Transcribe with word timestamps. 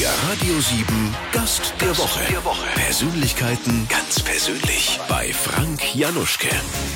Der 0.00 0.10
Radio 0.28 0.58
7 0.58 0.84
Gast 1.30 1.72
der 1.80 1.96
Woche. 1.96 2.20
Persönlichkeiten 2.74 3.86
ganz 3.88 4.20
persönlich 4.20 4.98
bei 5.08 5.32
Frank 5.32 5.94
Januschke. 5.94 6.48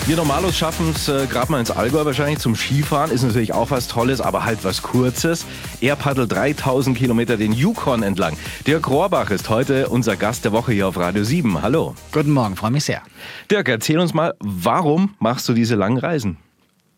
Wir 0.07 0.17
Normalos 0.17 0.57
schaffen 0.57 0.91
es 0.91 1.07
äh, 1.07 1.29
gerade 1.29 1.53
mal 1.53 1.61
ins 1.61 1.71
Allgäu 1.71 2.05
wahrscheinlich 2.05 2.41
zum 2.41 2.57
Skifahren. 2.57 3.13
Ist 3.13 3.23
natürlich 3.23 3.53
auch 3.53 3.71
was 3.71 3.87
Tolles, 3.87 4.21
aber 4.21 4.45
halt 4.45 4.65
was 4.65 4.83
Kurzes. 4.83 5.47
Er 5.81 5.95
paddelt 5.95 6.33
3000 6.33 6.99
Kilometer 6.99 7.37
den 7.37 7.53
Yukon 7.53 8.03
entlang. 8.03 8.37
Dirk 8.67 8.89
Rohrbach 8.89 9.31
ist 9.31 9.49
heute 9.49 9.89
unser 9.89 10.17
Gast 10.17 10.45
der 10.45 10.51
Woche 10.51 10.73
hier 10.73 10.89
auf 10.89 10.97
Radio 10.97 11.23
7. 11.23 11.63
Hallo. 11.63 11.95
Guten 12.11 12.33
Morgen, 12.33 12.57
freue 12.57 12.73
mich 12.73 12.85
sehr. 12.85 13.03
Dirk, 13.49 13.69
erzähl 13.69 14.01
uns 14.01 14.13
mal, 14.13 14.35
warum 14.41 15.15
machst 15.21 15.49
du 15.49 15.55
diese 15.55 15.77
langen 15.77 15.99
Reisen? 15.99 16.37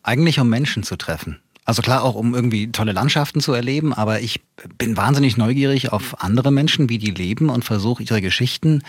Eigentlich 0.01 0.39
um 0.39 0.49
Menschen 0.49 0.81
zu 0.81 0.95
treffen. 0.95 1.39
Also 1.63 1.81
klar 1.83 2.03
auch, 2.03 2.15
um 2.15 2.33
irgendwie 2.33 2.71
tolle 2.71 2.91
Landschaften 2.91 3.39
zu 3.39 3.53
erleben, 3.53 3.93
aber 3.93 4.19
ich 4.21 4.41
bin 4.77 4.97
wahnsinnig 4.97 5.37
neugierig 5.37 5.91
auf 5.91 6.21
andere 6.21 6.51
Menschen, 6.51 6.89
wie 6.89 6.97
die 6.97 7.11
leben 7.11 7.49
und 7.49 7.63
versuche 7.63 8.01
ihre 8.03 8.21
Geschichten 8.21 8.81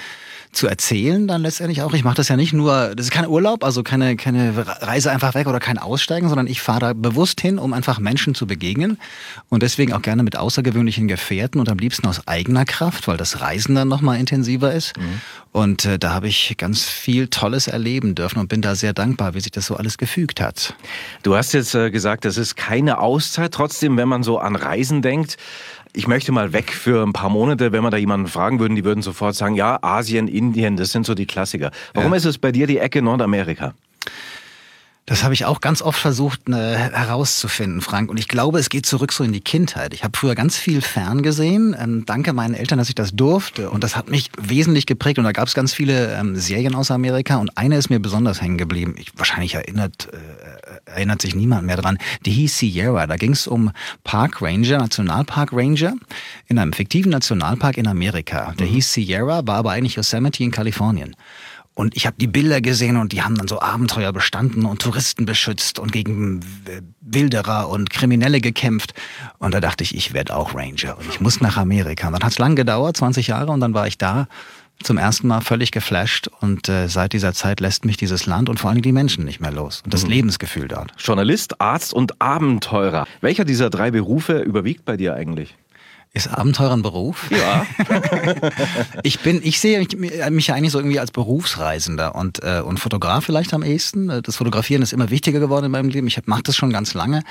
zu 0.52 0.66
erzählen 0.66 1.26
dann 1.26 1.42
letztendlich 1.42 1.80
auch. 1.82 1.94
Ich 1.94 2.04
mache 2.04 2.16
das 2.16 2.28
ja 2.28 2.36
nicht 2.36 2.52
nur, 2.52 2.94
das 2.94 3.06
ist 3.06 3.12
kein 3.12 3.26
Urlaub, 3.26 3.64
also 3.64 3.82
keine, 3.82 4.16
keine 4.16 4.52
Reise 4.82 5.10
einfach 5.10 5.34
weg 5.34 5.46
oder 5.46 5.60
kein 5.60 5.78
Aussteigen, 5.78 6.28
sondern 6.28 6.46
ich 6.46 6.60
fahre 6.60 6.80
da 6.80 6.92
bewusst 6.92 7.40
hin, 7.40 7.58
um 7.58 7.72
einfach 7.72 7.98
Menschen 7.98 8.34
zu 8.34 8.46
begegnen 8.46 8.98
und 9.48 9.62
deswegen 9.62 9.94
auch 9.94 10.02
gerne 10.02 10.22
mit 10.22 10.36
außergewöhnlichen 10.36 11.08
Gefährten 11.08 11.58
und 11.58 11.70
am 11.70 11.78
liebsten 11.78 12.06
aus 12.06 12.26
eigener 12.26 12.66
Kraft, 12.66 13.08
weil 13.08 13.16
das 13.16 13.40
Reisen 13.40 13.74
dann 13.74 13.88
nochmal 13.88 14.18
intensiver 14.18 14.72
ist. 14.72 14.96
Mhm. 14.98 15.20
Und 15.52 15.84
äh, 15.84 15.98
da 15.98 16.14
habe 16.14 16.28
ich 16.28 16.54
ganz 16.56 16.84
viel 16.84 17.28
Tolles 17.28 17.68
erleben 17.68 18.14
dürfen 18.14 18.38
und 18.38 18.48
bin 18.48 18.62
da 18.62 18.74
sehr 18.74 18.94
dankbar, 18.94 19.34
wie 19.34 19.40
sich 19.40 19.52
das 19.52 19.66
so 19.66 19.76
alles 19.76 19.98
gefügt 19.98 20.40
hat. 20.40 20.74
Du 21.22 21.36
hast 21.36 21.52
jetzt 21.52 21.74
äh, 21.74 21.90
gesagt, 21.90 22.24
das 22.24 22.38
ist 22.38 22.56
keine 22.56 22.98
Auszeit. 22.98 23.52
Trotzdem, 23.52 23.98
wenn 23.98 24.08
man 24.08 24.22
so 24.22 24.38
an 24.38 24.56
Reisen 24.56 25.02
denkt, 25.02 25.36
ich 25.92 26.08
möchte 26.08 26.32
mal 26.32 26.54
weg 26.54 26.72
für 26.72 27.06
ein 27.06 27.12
paar 27.12 27.28
Monate, 27.28 27.72
wenn 27.72 27.82
wir 27.82 27.90
da 27.90 27.98
jemanden 27.98 28.28
fragen 28.28 28.60
würden, 28.60 28.76
die 28.76 28.84
würden 28.84 29.02
sofort 29.02 29.34
sagen, 29.34 29.54
ja, 29.54 29.78
Asien, 29.82 30.26
Indien, 30.26 30.78
das 30.78 30.90
sind 30.90 31.04
so 31.04 31.14
die 31.14 31.26
Klassiker. 31.26 31.70
Warum 31.92 32.12
ja. 32.12 32.16
ist 32.16 32.24
es 32.24 32.38
bei 32.38 32.50
dir 32.50 32.66
die 32.66 32.78
Ecke 32.78 33.02
Nordamerika? 33.02 33.74
Das 35.12 35.24
habe 35.24 35.34
ich 35.34 35.44
auch 35.44 35.60
ganz 35.60 35.82
oft 35.82 36.00
versucht 36.00 36.48
ne, 36.48 36.74
herauszufinden, 36.74 37.82
Frank. 37.82 38.08
Und 38.08 38.18
ich 38.18 38.28
glaube, 38.28 38.58
es 38.58 38.70
geht 38.70 38.86
zurück 38.86 39.12
so 39.12 39.22
in 39.22 39.32
die 39.32 39.42
Kindheit. 39.42 39.92
Ich 39.92 40.04
habe 40.04 40.16
früher 40.16 40.34
ganz 40.34 40.56
viel 40.56 40.80
ferngesehen. 40.80 41.76
Ähm, 41.78 42.06
danke 42.06 42.32
meinen 42.32 42.54
Eltern, 42.54 42.78
dass 42.78 42.88
ich 42.88 42.94
das 42.94 43.12
durfte. 43.12 43.68
Und 43.68 43.84
das 43.84 43.94
hat 43.94 44.08
mich 44.08 44.30
wesentlich 44.40 44.86
geprägt. 44.86 45.18
Und 45.18 45.24
da 45.24 45.32
gab 45.32 45.48
es 45.48 45.52
ganz 45.52 45.74
viele 45.74 46.14
ähm, 46.14 46.34
Serien 46.36 46.74
aus 46.74 46.90
Amerika. 46.90 47.36
Und 47.36 47.58
eine 47.58 47.76
ist 47.76 47.90
mir 47.90 48.00
besonders 48.00 48.40
hängen 48.40 48.56
geblieben. 48.56 48.94
Ich, 48.96 49.12
wahrscheinlich 49.14 49.54
erinnert, 49.54 50.08
äh, 50.14 50.90
erinnert 50.90 51.20
sich 51.20 51.34
niemand 51.34 51.66
mehr 51.66 51.76
dran. 51.76 51.98
Die 52.24 52.30
hieß 52.30 52.56
Sierra. 52.56 53.06
Da 53.06 53.16
ging 53.16 53.32
es 53.32 53.46
um 53.46 53.70
Park 54.04 54.40
Ranger, 54.40 54.78
Nationalpark 54.78 55.52
Ranger, 55.52 55.92
in 56.46 56.58
einem 56.58 56.72
fiktiven 56.72 57.12
Nationalpark 57.12 57.76
in 57.76 57.86
Amerika. 57.86 58.54
Der 58.58 58.66
mhm. 58.66 58.70
hieß 58.70 58.94
Sierra, 58.94 59.46
war 59.46 59.56
aber 59.56 59.72
eigentlich 59.72 59.96
Yosemite 59.96 60.42
in 60.42 60.52
Kalifornien. 60.52 61.14
Und 61.74 61.96
ich 61.96 62.06
habe 62.06 62.16
die 62.18 62.26
Bilder 62.26 62.60
gesehen 62.60 62.98
und 62.98 63.12
die 63.12 63.22
haben 63.22 63.34
dann 63.34 63.48
so 63.48 63.60
Abenteuer 63.60 64.12
bestanden 64.12 64.66
und 64.66 64.82
Touristen 64.82 65.24
beschützt 65.24 65.78
und 65.78 65.90
gegen 65.90 66.40
Wilderer 67.00 67.68
und 67.68 67.88
Kriminelle 67.88 68.40
gekämpft. 68.40 68.92
Und 69.38 69.54
da 69.54 69.60
dachte 69.60 69.82
ich, 69.82 69.96
ich 69.96 70.12
werde 70.12 70.36
auch 70.36 70.54
Ranger 70.54 70.98
und 70.98 71.08
ich 71.08 71.20
muss 71.20 71.40
nach 71.40 71.56
Amerika. 71.56 72.08
Und 72.08 72.12
dann 72.14 72.22
hat 72.22 72.32
es 72.32 72.38
lang 72.38 72.56
gedauert, 72.56 72.98
20 72.98 73.28
Jahre, 73.28 73.52
und 73.52 73.60
dann 73.60 73.72
war 73.72 73.86
ich 73.86 73.96
da 73.96 74.28
zum 74.82 74.98
ersten 74.98 75.28
Mal 75.28 75.40
völlig 75.40 75.70
geflasht 75.70 76.28
und 76.40 76.68
äh, 76.68 76.88
seit 76.88 77.12
dieser 77.12 77.32
Zeit 77.34 77.60
lässt 77.60 77.84
mich 77.84 77.96
dieses 77.96 78.26
Land 78.26 78.48
und 78.48 78.58
vor 78.58 78.70
allem 78.70 78.82
die 78.82 78.92
Menschen 78.92 79.24
nicht 79.24 79.40
mehr 79.40 79.52
los 79.52 79.82
und 79.84 79.94
das 79.94 80.04
mhm. 80.04 80.10
Lebensgefühl 80.10 80.68
dort. 80.68 80.92
Journalist, 80.98 81.60
Arzt 81.60 81.94
und 81.94 82.20
Abenteurer. 82.20 83.06
Welcher 83.20 83.44
dieser 83.44 83.70
drei 83.70 83.90
Berufe 83.90 84.40
überwiegt 84.40 84.84
bei 84.84 84.96
dir 84.96 85.14
eigentlich? 85.14 85.56
Ist 86.14 86.28
Abenteuer 86.28 86.72
ein 86.72 86.82
Beruf? 86.82 87.30
Ja. 87.30 87.64
ich 89.02 89.20
bin, 89.20 89.40
ich 89.42 89.60
sehe 89.60 89.78
mich, 89.78 89.96
mich 89.96 90.52
eigentlich 90.52 90.72
so 90.72 90.78
irgendwie 90.78 91.00
als 91.00 91.10
Berufsreisender 91.10 92.14
und, 92.14 92.42
äh, 92.42 92.60
und 92.60 92.78
Fotograf 92.78 93.24
vielleicht 93.24 93.54
am 93.54 93.62
ehesten. 93.62 94.20
Das 94.22 94.36
Fotografieren 94.36 94.82
ist 94.82 94.92
immer 94.92 95.08
wichtiger 95.08 95.40
geworden 95.40 95.64
in 95.64 95.70
meinem 95.70 95.88
Leben. 95.88 96.06
Ich 96.08 96.20
mache 96.26 96.42
das 96.42 96.54
schon 96.54 96.68
ganz 96.68 96.92
lange, 96.92 97.22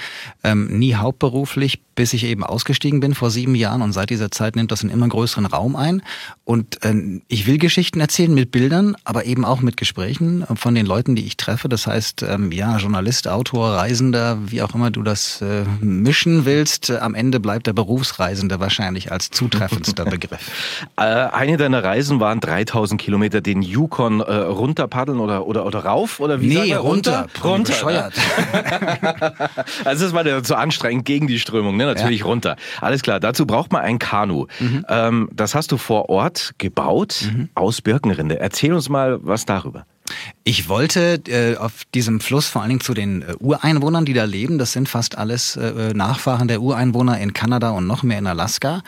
ähm, 0.44 0.80
nie 0.80 0.96
hauptberuflich, 0.96 1.84
bis 1.94 2.14
ich 2.14 2.24
eben 2.24 2.44
ausgestiegen 2.44 3.02
bin 3.02 3.14
vor 3.14 3.30
sieben 3.30 3.54
Jahren 3.54 3.84
und 3.84 3.94
seit 3.94 4.10
dieser 4.10 4.32
Zeit 4.32 4.56
nimmt 4.56 4.72
das 4.72 4.82
einen 4.82 4.90
immer 4.90 5.08
größeren 5.08 5.46
Raum 5.46 5.76
ein. 5.76 6.02
Und 6.44 6.84
äh, 6.84 7.22
ich 7.28 7.46
will 7.46 7.60
Geschichten 7.60 8.00
erzählen 8.00 8.34
mit 8.34 8.50
Bildern, 8.50 8.96
aber 9.04 9.26
eben 9.26 9.46
auch 9.46 9.62
mit 9.62 9.78
Gesprächen 9.78 10.44
von 10.56 10.74
den 10.74 10.88
Leuten, 10.88 11.16
die 11.16 11.28
ich 11.28 11.38
treffe. 11.38 11.70
Das 11.70 11.86
heißt, 11.86 12.24
ähm, 12.24 12.52
ja, 12.52 12.80
Journalist, 12.80 13.28
Autor, 13.28 13.76
Reisender, 13.76 14.40
wie 14.44 14.64
auch 14.64 14.74
immer 14.74 14.90
du 14.90 15.04
das 15.04 15.40
äh, 15.44 15.66
mischen 15.82 16.46
willst, 16.46 16.90
am 16.90 17.14
Ende 17.14 17.40
bleibt 17.40 17.68
der 17.68 17.74
Berufsreisende 17.74 18.60
wahrscheinlich 18.60 18.71
als 19.12 19.30
zutreffendster 19.30 20.06
Begriff. 20.12 20.52
Äh, 20.98 21.02
eine 21.02 21.58
deiner 21.58 21.84
Reisen 21.84 22.20
waren 22.20 22.40
3000 22.40 23.00
Kilometer 23.00 23.42
den 23.42 23.62
Yukon 23.62 24.20
äh, 24.20 24.34
runterpaddeln 24.34 25.20
oder, 25.20 25.46
oder, 25.46 25.66
oder 25.66 25.86
rauf? 25.86 26.20
Oder 26.20 26.42
wie 26.42 26.48
nee, 26.48 26.74
runter. 26.74 27.28
Runter. 27.44 27.74
Bescheuert. 27.74 28.14
also 29.86 30.06
das 30.06 30.14
war 30.14 30.26
ja 30.26 30.42
zu 30.44 30.56
anstrengend 30.56 31.06
gegen 31.06 31.28
die 31.28 31.40
Strömung, 31.40 31.78
ne? 31.78 31.86
natürlich 31.86 32.22
ja. 32.22 32.26
runter. 32.26 32.56
Alles 32.80 33.02
klar, 33.02 33.20
dazu 33.20 33.46
braucht 33.46 33.72
man 33.72 33.82
ein 33.82 34.00
Kanu. 34.00 34.48
Mhm. 34.60 34.86
Ähm, 34.88 35.30
das 35.34 35.56
hast 35.56 35.72
du 35.72 35.78
vor 35.78 36.10
Ort 36.10 36.54
gebaut 36.58 37.30
mhm. 37.32 37.50
aus 37.56 37.82
Birkenrinde. 37.82 38.40
Erzähl 38.40 38.74
uns 38.74 38.90
mal 38.90 39.20
was 39.22 39.46
darüber. 39.46 39.86
Ich 40.44 40.70
wollte 40.70 41.22
äh, 41.28 41.58
auf 41.58 41.86
diesem 41.94 42.20
Fluss 42.20 42.48
vor 42.48 42.62
allen 42.62 42.70
Dingen 42.70 42.82
zu 42.82 42.94
den 42.94 43.22
äh, 43.22 43.36
Ureinwohnern, 43.40 44.06
die 44.06 44.14
da 44.14 44.24
leben. 44.24 44.58
Das 44.58 44.74
sind 44.74 44.90
fast 44.90 45.18
alles 45.18 45.56
äh, 45.56 45.94
Nachfahren 45.94 46.48
der 46.48 46.62
Ureinwohner 46.62 47.20
in 47.20 47.34
Kanada 47.34 47.70
und 47.72 47.86
noch 47.86 48.04
mehr 48.04 48.20
in 48.20 48.28
Alaska, 48.28 48.82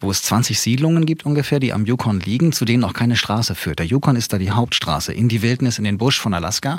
wo 0.00 0.10
es 0.10 0.22
20 0.22 0.60
Siedlungen 0.60 1.06
gibt 1.06 1.26
ungefähr, 1.26 1.58
die 1.58 1.72
am 1.72 1.84
Yukon 1.84 2.20
liegen, 2.20 2.52
zu 2.52 2.64
denen 2.64 2.84
auch 2.84 2.92
keine 2.92 3.16
Straße 3.16 3.54
führt. 3.54 3.80
Der 3.80 3.86
Yukon 3.86 4.16
ist 4.16 4.32
da 4.32 4.38
die 4.38 4.50
Hauptstraße 4.50 5.12
in 5.12 5.28
die 5.28 5.42
Wildnis, 5.42 5.78
in 5.78 5.84
den 5.84 5.98
Busch 5.98 6.20
von 6.20 6.32
Alaska. 6.32 6.78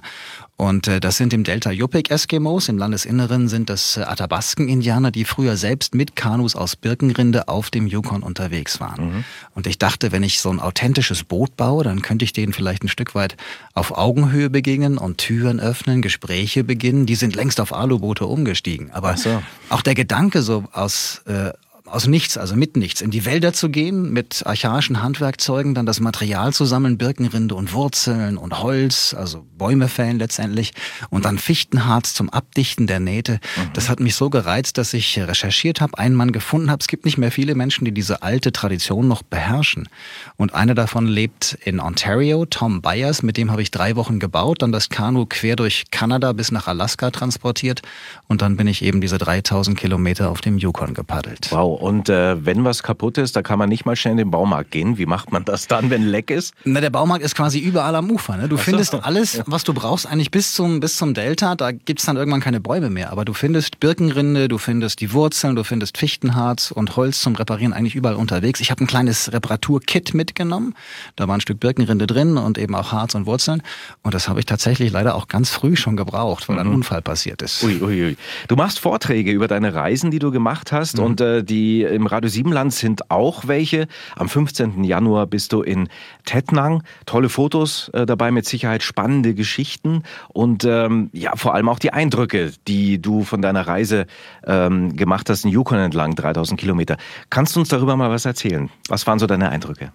Und 0.62 0.88
äh, 0.88 1.00
das 1.00 1.18
sind 1.18 1.34
im 1.34 1.44
Delta 1.44 1.72
Yupik 1.72 2.12
Eskimos, 2.12 2.70
im 2.70 2.78
Landesinneren 2.78 3.48
sind 3.48 3.72
das 3.72 3.98
äh, 3.98 4.02
Athabasken-Indianer, 4.02 5.10
die 5.10 5.26
früher 5.26 5.58
selbst 5.58 5.96
mit 5.96 6.16
Kanus 6.16 6.56
aus 6.56 6.76
Birkenrinde 6.76 7.48
auf 7.48 7.72
dem 7.72 7.88
Yukon 7.88 8.22
unterwegs 8.22 8.80
waren. 8.80 9.06
Mhm. 9.06 9.24
Und 9.56 9.66
ich 9.66 9.80
dachte, 9.80 10.12
wenn 10.12 10.22
ich 10.22 10.40
so 10.40 10.52
ein 10.52 10.60
authentisches 10.60 11.24
Boot 11.24 11.58
baue, 11.58 11.84
dann 11.84 12.04
könnte 12.04 12.26
ich 12.26 12.34
denen 12.34 12.54
vielleicht 12.54 12.84
ein 12.84 12.90
Stück 12.90 13.16
weit 13.16 13.38
auf 13.74 13.98
Augenhöhe 13.98 14.52
begegnen 14.52 15.00
und 15.00 15.18
Türen 15.18 15.60
öffnen, 15.60 16.04
Gespräche 16.04 16.64
beginnen. 16.64 17.08
Die 17.08 17.16
sind 17.16 17.36
längst 17.36 17.60
auf 17.60 17.74
Aluboote 17.74 18.28
umgestiegen. 18.28 18.92
Aber 18.92 19.18
so. 19.18 19.42
auch 19.70 19.82
der 19.82 19.96
Gedanke 19.96 20.44
so 20.44 20.66
aus 20.74 21.24
äh, 21.26 21.54
aus 21.92 22.08
nichts, 22.08 22.38
also 22.38 22.56
mit 22.56 22.78
nichts, 22.78 23.02
in 23.02 23.12
die 23.12 23.26
Wälder 23.26 23.54
zu 23.54 23.70
gehen, 23.70 24.12
mit 24.12 24.46
archaischen 24.46 25.02
Handwerkzeugen 25.02 25.76
dann 25.76 25.86
das 25.86 26.00
Material 26.00 26.54
zu 26.54 26.66
sammeln, 26.66 26.98
Birkenrinde 26.98 27.56
und 27.56 27.74
Wurzeln 27.74 28.38
und 28.38 28.62
Holz, 28.62 29.14
also 29.18 29.46
Bäume 29.58 29.88
fällen 29.88 30.18
letztendlich 30.18 30.74
und 31.10 31.26
dann 31.26 31.38
Fichtenharz 31.38 32.14
zum 32.14 32.30
Abdichten 32.30 32.88
der 32.88 33.00
Nähte. 33.00 33.34
Mhm. 33.34 33.74
Das 33.74 33.90
hat 33.90 34.00
mich 34.00 34.16
so 34.16 34.30
gereizt, 34.30 34.78
dass 34.78 34.94
ich 34.94 35.20
recherchiert 35.20 35.82
habe, 35.82 35.98
einen 35.98 36.16
Mann 36.16 36.32
gefunden 36.32 36.72
habe. 36.72 36.80
Es 36.80 36.88
gibt 36.88 37.06
nicht 37.06 37.18
mehr 37.18 37.32
viele 37.32 37.56
Menschen, 37.56 37.86
die 37.86 37.92
diese 37.92 38.24
alte 38.24 38.52
Tradition 38.52 39.08
noch 39.08 39.24
beherrschen. 39.24 39.90
Und 40.38 40.54
einer 40.54 40.76
davon 40.76 41.08
lebt 41.08 41.58
in 41.64 41.80
Ontario, 41.80 42.46
Tom 42.46 42.82
Byers, 42.82 43.22
mit 43.22 43.38
dem 43.38 43.52
habe 43.52 43.62
ich 43.62 43.72
drei 43.72 43.96
Wochen 43.96 44.20
gebaut, 44.20 44.62
dann 44.62 44.72
das 44.72 44.90
Kanu 44.90 45.26
quer 45.28 45.56
durch 45.56 45.86
Kanada 45.92 46.34
bis 46.34 46.52
nach 46.52 46.68
Alaska 46.68 47.12
transportiert 47.12 47.82
und 48.28 48.42
dann 48.42 48.58
bin 48.58 48.68
ich 48.68 48.82
eben 48.84 49.02
diese 49.02 49.18
3000 49.18 49.78
Kilometer 49.78 50.30
auf 50.30 50.42
dem 50.42 50.58
Yukon 50.58 50.94
gepaddelt. 50.94 51.52
Wow, 51.52 51.81
und 51.82 52.10
äh, 52.10 52.46
wenn 52.46 52.64
was 52.64 52.84
kaputt 52.84 53.18
ist, 53.18 53.36
da 53.36 53.42
kann 53.42 53.58
man 53.58 53.68
nicht 53.68 53.86
mal 53.86 53.96
schnell 53.96 54.12
in 54.12 54.18
den 54.18 54.32
Baumarkt 54.32 54.70
gehen. 54.70 55.00
Wie 55.00 55.08
macht 55.08 55.32
man 55.32 55.44
das 55.44 55.68
dann, 55.68 55.90
wenn 55.90 56.04
leck 56.04 56.30
ist? 56.30 56.54
Na, 56.64 56.80
der 56.80 56.92
Baumarkt 56.92 57.26
ist 57.26 57.36
quasi 57.36 57.58
überall 57.58 57.96
am 57.96 58.12
Ufer. 58.12 58.38
Ne? 58.38 58.48
Du 58.48 58.56
so. 58.56 58.62
findest 58.62 58.94
alles, 58.94 59.42
was 59.48 59.64
du 59.64 59.74
brauchst, 59.74 60.06
eigentlich 60.06 60.30
bis 60.30 60.54
zum, 60.54 60.80
bis 60.80 60.98
zum 60.98 61.16
Delta. 61.16 61.56
Da 61.56 61.72
gibt's 61.72 62.06
dann 62.06 62.18
irgendwann 62.18 62.40
keine 62.40 62.60
Bäume 62.60 62.92
mehr. 62.92 63.12
Aber 63.12 63.26
du 63.26 63.34
findest 63.34 63.80
Birkenrinde, 63.80 64.48
du 64.48 64.60
findest 64.60 65.02
die 65.02 65.12
Wurzeln, 65.12 65.56
du 65.56 65.64
findest 65.64 65.98
Fichtenharz 65.98 66.70
und 66.70 66.96
Holz 66.96 67.20
zum 67.22 67.36
Reparieren 67.36 67.74
eigentlich 67.74 67.96
überall 67.96 68.16
unterwegs. 68.16 68.60
Ich 68.60 68.70
habe 68.70 68.84
ein 68.84 68.88
kleines 68.88 69.34
Reparaturkit 69.34 70.14
mitgenommen. 70.14 70.76
Da 71.16 71.28
war 71.28 71.36
ein 71.36 71.42
Stück 71.42 71.60
Birkenrinde 71.60 72.06
drin 72.06 72.38
und 72.38 72.60
eben 72.60 72.76
auch 72.76 72.92
Harz 72.92 73.16
und 73.16 73.26
Wurzeln. 73.26 73.64
Und 74.04 74.14
das 74.14 74.30
habe 74.30 74.40
ich 74.40 74.46
tatsächlich 74.46 74.92
leider 74.92 75.16
auch 75.16 75.28
ganz 75.28 75.50
früh 75.50 75.76
schon 75.76 75.98
gebraucht, 75.98 76.48
weil 76.48 76.58
mhm. 76.58 76.62
ein 76.62 76.68
Unfall 76.68 77.02
passiert 77.02 77.42
ist. 77.42 77.64
Ui, 77.64 77.82
ui, 77.82 78.04
ui. 78.04 78.18
Du 78.48 78.56
machst 78.56 78.78
Vorträge 78.78 79.32
über 79.32 79.48
deine 79.48 79.74
Reisen, 79.74 80.12
die 80.12 80.20
du 80.20 80.30
gemacht 80.30 80.72
hast 80.72 81.00
mhm. 81.00 81.04
und 81.04 81.22
äh, 81.22 81.44
die 81.44 81.71
im 81.80 82.06
Radio 82.06 82.30
7 82.30 82.52
Land 82.52 82.74
sind 82.74 83.10
auch 83.10 83.48
welche. 83.48 83.88
Am 84.16 84.28
15. 84.28 84.84
Januar 84.84 85.28
bist 85.28 85.54
du 85.54 85.62
in 85.62 85.88
Tettnang. 86.26 86.84
Tolle 87.06 87.30
Fotos 87.30 87.90
äh, 87.94 88.06
dabei, 88.06 88.32
mit 88.32 88.46
Sicherheit 88.46 88.84
spannende 88.84 89.34
Geschichten 89.34 90.04
und 90.30 90.66
ähm, 90.66 91.10
ja, 91.14 91.36
vor 91.36 91.54
allem 91.54 91.70
auch 91.70 91.80
die 91.80 91.94
Eindrücke, 91.94 92.52
die 92.68 93.02
du 93.02 93.24
von 93.24 93.42
deiner 93.42 93.68
Reise 93.68 94.06
ähm, 94.46 94.96
gemacht 94.96 95.30
hast, 95.30 95.46
in 95.46 95.52
Yukon 95.52 95.80
entlang, 95.80 96.16
3000 96.16 96.60
Kilometer. 96.60 96.98
Kannst 97.30 97.56
du 97.56 97.62
uns 97.62 97.70
darüber 97.70 97.96
mal 97.96 98.10
was 98.10 98.26
erzählen? 98.26 98.70
Was 98.90 99.08
waren 99.08 99.20
so 99.20 99.28
deine 99.28 99.50
Eindrücke? 99.50 99.92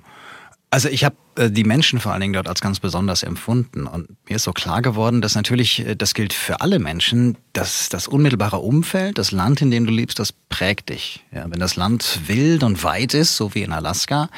Also 0.77 0.91
ich 0.91 1.05
habe 1.05 1.17
äh, 1.37 1.51
die 1.51 1.65
Menschen 1.65 2.01
vor 2.01 2.13
allen 2.13 2.21
Dingen 2.21 2.35
dort 2.35 2.49
als 2.49 2.61
ganz 2.61 2.81
besonders 2.81 3.23
empfunden. 3.23 3.87
Und 3.87 4.11
mir 4.29 4.37
ist 4.37 4.43
so 4.43 4.53
klar 4.53 4.83
geworden, 4.83 5.23
dass 5.23 5.35
natürlich, 5.35 5.87
äh, 5.87 5.97
das 5.97 6.13
gilt 6.13 6.35
für 6.35 6.61
alle 6.61 6.79
Menschen, 6.79 7.39
dass 7.55 7.89
das 7.89 8.07
unmittelbare 8.07 8.59
Umfeld, 8.59 9.17
das 9.17 9.33
Land, 9.33 9.63
in 9.63 9.71
dem 9.71 9.87
du 9.87 9.91
lebst, 9.91 10.19
das 10.19 10.35
prägt 10.51 10.91
dich. 10.91 11.25
Ja, 11.33 11.47
wenn 11.49 11.61
das 11.61 11.77
Land 11.77 12.21
wild 12.27 12.63
und 12.63 12.85
weit 12.85 13.15
ist, 13.15 13.39
so 13.39 13.55
wie 13.55 13.63
in 13.63 13.73
Alaska, 13.73 14.29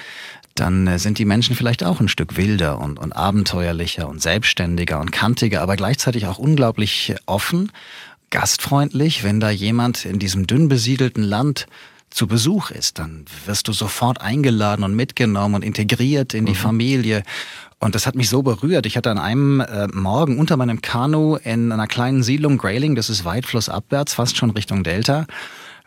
dann 0.55 0.87
äh, 0.87 1.01
sind 1.01 1.19
die 1.19 1.25
Menschen 1.25 1.57
vielleicht 1.57 1.83
auch 1.83 1.99
ein 1.99 2.07
Stück 2.07 2.37
wilder 2.37 2.79
und, 2.79 3.01
und 3.01 3.15
abenteuerlicher 3.15 4.09
und 4.09 4.23
selbstständiger 4.23 5.01
und 5.01 5.11
kantiger, 5.11 5.61
aber 5.61 5.75
gleichzeitig 5.75 6.29
auch 6.29 6.39
unglaublich 6.39 7.17
offen, 7.27 7.73
gastfreundlich. 8.31 9.25
Wenn 9.25 9.41
da 9.41 9.51
jemand 9.51 10.05
in 10.05 10.21
diesem 10.21 10.47
dünn 10.47 10.69
besiedelten 10.69 11.25
Land 11.25 11.67
zu 12.11 12.27
Besuch 12.27 12.71
ist, 12.71 12.99
dann 12.99 13.25
wirst 13.47 13.69
du 13.69 13.73
sofort 13.73 14.21
eingeladen 14.21 14.85
und 14.85 14.95
mitgenommen 14.95 15.57
und 15.57 15.65
integriert 15.65 16.35
in 16.35 16.47
die 16.47 16.53
mhm. 16.53 16.57
Familie. 16.57 17.23
Und 17.81 17.95
das 17.95 18.07
hat 18.07 18.17
mich 18.17 18.29
so 18.29 18.43
berührt. 18.43 18.87
Ich 18.87 18.97
hatte 18.97 19.11
an 19.11 19.19
einem 19.19 19.61
äh, 19.61 19.87
Morgen 19.89 20.39
unter 20.39 20.57
meinem 20.57 20.83
Kanu 20.83 21.37
in 21.37 21.71
einer 21.71 21.87
kleinen 21.87 22.23
Siedlung 22.23 22.59
Grayling, 22.59 22.95
das 22.95 23.09
ist 23.09 23.25
weit 23.25 23.47
flussabwärts, 23.47 24.15
fast 24.15 24.37
schon 24.37 24.51
Richtung 24.51 24.83
Delta, 24.83 25.27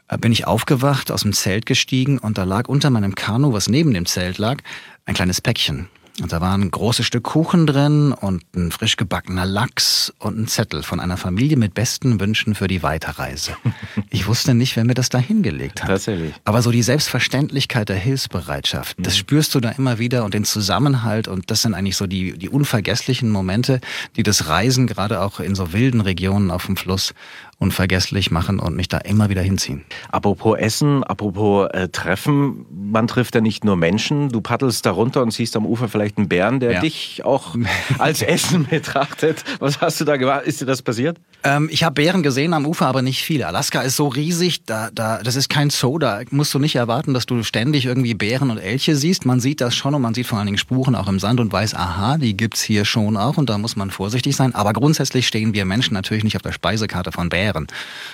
äh, 0.08 0.18
bin 0.18 0.32
ich 0.32 0.48
aufgewacht, 0.48 1.12
aus 1.12 1.24
dem 1.24 1.34
Zelt 1.34 1.66
gestiegen 1.66 2.18
und 2.18 2.38
da 2.38 2.44
lag 2.44 2.70
unter 2.70 2.90
meinem 2.90 3.16
Kanu, 3.16 3.52
was 3.52 3.68
neben 3.68 3.94
dem 3.94 4.06
Zelt 4.06 4.38
lag, 4.38 4.58
ein 5.06 5.16
kleines 5.16 5.42
Päckchen. 5.42 5.90
Und 6.22 6.32
da 6.32 6.40
war 6.40 6.54
ein 6.54 6.70
großes 6.70 7.06
Stück 7.06 7.24
Kuchen 7.24 7.66
drin 7.66 8.12
und 8.12 8.44
ein 8.56 8.72
frisch 8.72 8.96
gebackener 8.96 9.46
Lachs 9.46 10.14
und 10.20 10.38
ein 10.38 10.48
Zettel 10.48 10.84
von 10.84 11.00
einer 11.00 11.18
Familie 11.18 11.58
mit 11.58 11.74
besten 11.74 12.20
Wünschen 12.20 12.54
für 12.56 12.68
die 12.68 12.84
Weiterreise. 12.84 13.58
Ich 14.10 14.28
wusste 14.28 14.54
nicht, 14.54 14.76
wer 14.76 14.84
mir 14.84 14.94
das 14.94 15.10
da 15.10 15.18
hingelegt 15.18 15.82
hat. 15.82 15.90
Tatsächlich. 15.90 16.34
Aber 16.44 16.62
so 16.62 16.72
die 16.72 16.84
Selbstverständlichkeit 16.84 17.88
der 17.88 17.96
Hilfsbereitschaft, 17.96 18.98
das 19.00 19.14
mhm. 19.14 19.20
spürst 19.20 19.56
du 19.56 19.60
da 19.60 19.70
immer 19.70 20.00
wieder 20.00 20.26
und 20.26 20.34
den 20.34 20.44
Zusammenhalt 20.44 21.28
und 21.28 21.50
das 21.50 21.62
sind 21.62 21.74
eigentlich 21.74 21.96
so 21.96 22.08
die, 22.08 22.38
die 22.38 22.50
unvergesslichen 22.50 23.30
Momente, 23.30 23.80
die 24.18 24.24
das 24.24 24.48
Reisen 24.48 24.88
gerade 24.88 25.22
auch 25.22 25.40
in 25.40 25.56
so 25.56 25.72
wilden 25.74 26.02
Regionen 26.02 26.52
auf 26.52 26.66
dem 26.66 26.78
Fluss 26.78 27.14
unvergesslich 27.62 28.32
machen 28.32 28.60
und 28.60 28.76
mich 28.76 28.90
da 28.90 28.98
immer 28.98 29.30
wieder 29.30 29.44
hinziehen. 29.44 29.84
Apropos 30.12 30.58
Essen, 30.58 31.04
apropos 31.04 31.70
äh, 31.72 31.90
Treffen, 31.90 32.66
man 32.72 33.08
trifft 33.08 33.36
ja 33.36 33.42
nicht 33.42 33.64
nur 33.64 33.76
Menschen, 33.76 34.30
du 34.30 34.42
paddelst 34.42 34.84
da 34.86 34.92
runter 34.92 35.22
und 35.22 35.32
siehst 35.32 35.56
am 35.56 35.68
Ufer 35.68 35.88
vielleicht 35.88 36.18
einen 36.18 36.28
Bären, 36.28 36.60
der 36.60 36.74
ja. 36.74 36.80
dich 36.82 37.24
auch 37.24 37.56
als 38.00 38.22
Essen 38.24 38.66
betrachtet. 38.66 39.44
Was 39.60 39.80
hast 39.80 40.02
du 40.02 40.06
da 40.06 40.18
gemacht? 40.18 40.42
Ist 40.46 40.60
dir 40.60 40.66
das 40.66 40.82
passiert? 40.82 41.20
Ähm, 41.44 41.70
ich 41.72 41.84
habe 41.84 41.94
Bären 41.94 42.24
gesehen 42.24 42.54
am 42.54 42.66
Ufer, 42.66 42.88
aber 42.88 43.04
nicht 43.04 43.22
viele. 43.22 43.46
Alaska 43.46 43.82
ist 43.82 43.96
so 43.96 44.08
riesig, 44.08 44.66
da, 44.66 44.90
da, 44.92 45.22
das 45.22 45.36
ist 45.36 45.50
kein 45.50 45.70
Zoo, 45.70 46.00
da 46.00 46.22
musst 46.32 46.54
du 46.56 46.60
nicht 46.60 46.76
erwarten, 46.76 47.14
dass 47.14 47.28
du 47.28 47.44
ständig 47.44 47.86
irgendwie 47.86 48.16
Bären 48.16 48.50
und 48.50 48.58
Elche 48.58 48.96
siehst. 48.96 49.28
Man 49.28 49.40
sieht 49.40 49.62
das 49.62 49.76
schon 49.76 49.94
und 49.94 50.02
man 50.02 50.16
sieht 50.16 50.26
vor 50.26 50.40
allen 50.40 50.48
Dingen 50.48 50.58
Spuren 50.58 50.96
auch 50.96 51.08
im 51.08 51.20
Sand 51.20 51.40
und 51.40 51.54
weiß, 51.54 51.76
aha, 51.76 52.18
die 52.18 52.36
gibt's 52.36 52.64
hier 52.64 52.86
schon 52.86 53.18
auch 53.18 53.38
und 53.38 53.52
da 53.52 53.60
muss 53.60 53.76
man 53.76 53.92
vorsichtig 53.92 54.36
sein. 54.36 54.56
Aber 54.56 54.74
grundsätzlich 54.74 55.28
stehen 55.28 55.54
wir 55.54 55.66
Menschen 55.66 55.94
natürlich 55.94 56.24
nicht 56.24 56.36
auf 56.36 56.42
der 56.42 56.54
Speisekarte 56.54 57.12
von 57.12 57.30
Bären. 57.30 57.51
Bären, 57.52 57.68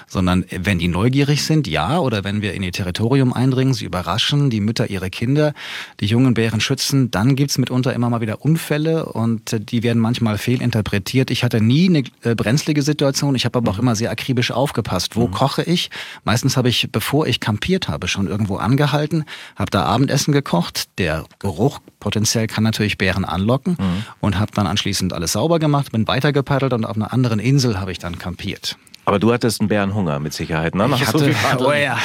sondern 0.08 0.46
wenn 0.50 0.80
die 0.80 0.88
neugierig 0.88 1.44
sind, 1.44 1.68
ja, 1.68 2.00
oder 2.00 2.24
wenn 2.24 2.42
wir 2.42 2.54
in 2.54 2.64
ihr 2.64 2.72
Territorium 2.72 3.34
eindringen, 3.34 3.74
sie 3.74 3.86
überraschen, 3.86 4.50
die 4.50 4.62
Mütter 4.62 4.90
ihre 4.90 5.10
Kinder, 5.10 5.54
die 6.00 6.06
jungen 6.06 6.34
Bären 6.34 6.60
schützen, 6.60 7.12
dann 7.12 7.36
gibt's 7.36 7.58
mitunter 7.58 7.94
immer 7.94 8.10
mal 8.10 8.22
wieder 8.22 8.44
Unfälle 8.44 9.06
und 9.06 9.54
äh, 9.54 9.60
die 9.60 9.84
werden 9.84 10.02
manchmal 10.02 10.38
fehlinterpretiert. 10.38 11.32
Ich 11.32 11.44
hatte 11.44 11.62
nie 11.62 11.90
eine 11.90 12.04
äh, 12.24 12.36
brenzlige 12.36 12.82
Situation, 12.82 13.36
ich 13.36 13.46
habe 13.46 13.58
aber 13.60 13.72
auch 13.72 13.76
mhm. 13.76 13.84
immer 13.84 13.96
sehr 13.96 14.12
akribisch 14.12 14.52
aufgepasst. 14.52 15.16
Wo 15.16 15.28
mhm. 15.28 15.32
koche 15.32 15.64
ich? 15.64 15.90
Meistens 16.24 16.58
habe 16.58 16.70
ich, 16.70 16.90
bevor 16.92 17.28
ich 17.28 17.40
kampiert 17.40 17.88
habe, 17.88 18.08
schon 18.08 18.28
irgendwo 18.28 18.58
angehalten, 18.58 19.26
habe 19.56 19.72
da 19.72 19.84
Abendessen 19.84 20.32
gekocht. 20.32 20.90
Der 20.98 21.26
Geruch 21.40 21.80
potenziell 22.00 22.48
kann 22.48 22.64
natürlich 22.64 22.98
Bären 22.98 23.26
anlocken 23.26 23.78
mhm. 23.80 24.04
und 24.22 24.40
habe 24.40 24.52
dann 24.54 24.68
anschließend 24.68 25.14
alles 25.14 25.34
sauber 25.34 25.60
gemacht, 25.60 25.92
bin 25.92 26.08
weitergepaddelt 26.08 26.74
und 26.74 26.86
auf 26.86 26.96
einer 26.96 27.14
anderen 27.14 27.40
Insel 27.40 27.80
habe 27.80 27.92
ich 27.92 28.00
dann 28.00 28.18
kampiert. 28.18 28.78
Aber 29.08 29.20
du 29.20 29.32
hattest 29.32 29.62
einen 29.62 29.70
Bärenhunger 29.70 30.20
mit 30.20 30.34
Sicherheit, 30.34 30.76
ne? 30.76 30.90
Nach 30.90 31.00
ich 31.00 31.08
hatte, 31.08 31.34
so 31.58 31.66
oh 31.66 31.72
ja. 31.72 31.98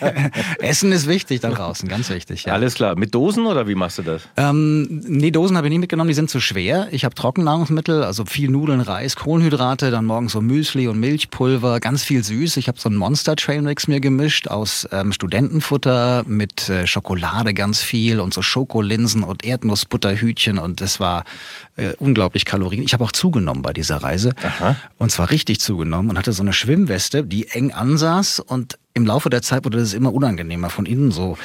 Essen 0.60 0.92
ist 0.92 1.06
wichtig 1.06 1.40
da 1.40 1.50
draußen, 1.50 1.86
ganz 1.90 2.08
wichtig. 2.08 2.44
Ja. 2.44 2.54
Alles 2.54 2.72
klar. 2.72 2.96
Mit 2.96 3.14
Dosen 3.14 3.44
oder 3.44 3.68
wie 3.68 3.74
machst 3.74 3.98
du 3.98 4.02
das? 4.02 4.22
Ähm, 4.38 5.02
nee, 5.06 5.30
Dosen 5.30 5.58
habe 5.58 5.66
ich 5.66 5.70
nie 5.70 5.78
mitgenommen, 5.78 6.08
die 6.08 6.14
sind 6.14 6.30
zu 6.30 6.40
schwer. 6.40 6.88
Ich 6.90 7.04
habe 7.04 7.14
Trockennahrungsmittel, 7.14 8.02
also 8.02 8.24
viel 8.24 8.48
Nudeln, 8.48 8.80
Reis, 8.80 9.14
Kohlenhydrate, 9.14 9.90
dann 9.90 10.06
morgens 10.06 10.32
so 10.32 10.40
Müsli 10.40 10.88
und 10.88 10.98
Milchpulver, 10.98 11.80
ganz 11.80 12.02
viel 12.02 12.24
süß. 12.24 12.56
Ich 12.56 12.68
habe 12.68 12.80
so 12.80 12.88
einen 12.88 12.96
Monster 12.96 13.36
Trailmix 13.36 13.86
mir 13.86 14.00
gemischt 14.00 14.48
aus 14.48 14.88
ähm, 14.90 15.12
Studentenfutter 15.12 16.24
mit 16.26 16.70
äh, 16.70 16.86
Schokolade 16.86 17.52
ganz 17.52 17.82
viel 17.82 18.20
und 18.20 18.32
so 18.32 18.40
Schokolinsen 18.40 19.22
und 19.22 19.44
Erdnussbutterhütchen 19.44 20.56
und 20.56 20.80
das 20.80 20.98
war 20.98 21.24
äh, 21.78 21.94
unglaublich 21.98 22.44
Kalorien. 22.44 22.82
Ich 22.82 22.92
habe 22.92 23.04
auch 23.04 23.12
zugenommen 23.12 23.62
bei 23.62 23.72
dieser 23.72 23.96
Reise 23.96 24.34
Aha. 24.42 24.76
und 24.98 25.10
zwar 25.10 25.30
richtig 25.30 25.60
zugenommen 25.60 26.10
und 26.10 26.18
hatte 26.18 26.32
so 26.32 26.42
eine 26.42 26.52
Schwimmweste, 26.52 27.24
die 27.24 27.48
eng 27.48 27.72
ansaß 27.72 28.40
und 28.40 28.78
im 28.94 29.06
Laufe 29.06 29.30
der 29.30 29.42
Zeit 29.42 29.64
wurde 29.64 29.78
es 29.78 29.94
immer 29.94 30.12
unangenehmer 30.12 30.70
von 30.70 30.84
innen 30.84 31.12
so 31.12 31.38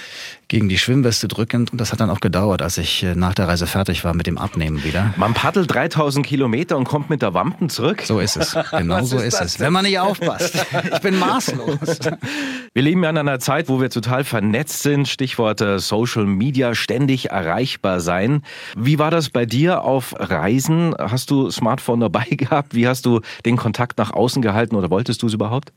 gegen 0.53 0.69
die 0.69 0.77
Schwimmweste 0.77 1.27
drückend 1.27 1.71
und 1.71 1.81
das 1.81 1.91
hat 1.91 1.99
dann 1.99 2.11
auch 2.11 2.19
gedauert, 2.19 2.61
als 2.61 2.77
ich 2.77 3.01
äh, 3.01 3.15
nach 3.15 3.33
der 3.33 3.47
Reise 3.47 3.65
fertig 3.65 4.03
war 4.03 4.13
mit 4.13 4.27
dem 4.27 4.37
Abnehmen 4.37 4.83
wieder. 4.83 5.11
Man 5.17 5.33
paddelt 5.33 5.73
3000 5.73 6.23
Kilometer 6.23 6.77
und 6.77 6.83
kommt 6.83 7.09
mit 7.09 7.23
der 7.23 7.33
Wampen 7.33 7.69
zurück? 7.69 8.03
So 8.05 8.19
ist 8.19 8.37
es. 8.37 8.55
Genau 8.69 9.03
so 9.03 9.17
ist, 9.17 9.33
ist 9.33 9.41
es. 9.41 9.59
Wenn 9.59 9.73
man 9.73 9.83
nicht 9.83 9.97
aufpasst. 9.97 10.63
Ich 10.93 10.99
bin 10.99 11.17
maßlos. 11.17 11.79
Wir 12.75 12.83
leben 12.83 13.01
ja 13.01 13.09
in 13.09 13.17
einer 13.17 13.39
Zeit, 13.39 13.67
wo 13.67 13.81
wir 13.81 13.89
total 13.89 14.23
vernetzt 14.23 14.83
sind. 14.83 15.07
Stichwort 15.07 15.63
Social 15.77 16.25
Media, 16.25 16.75
ständig 16.75 17.31
erreichbar 17.31 17.99
sein. 17.99 18.43
Wie 18.75 18.99
war 18.99 19.09
das 19.09 19.29
bei 19.29 19.47
dir 19.47 19.81
auf 19.81 20.13
Reisen? 20.17 20.93
Hast 20.99 21.31
du 21.31 21.49
Smartphone 21.49 21.99
dabei 21.99 22.25
gehabt? 22.29 22.75
Wie 22.75 22.87
hast 22.87 23.07
du 23.07 23.21
den 23.45 23.57
Kontakt 23.57 23.97
nach 23.97 24.11
außen 24.11 24.43
gehalten 24.43 24.75
oder 24.75 24.91
wolltest 24.91 25.23
du 25.23 25.27
es 25.27 25.33
überhaupt? 25.33 25.71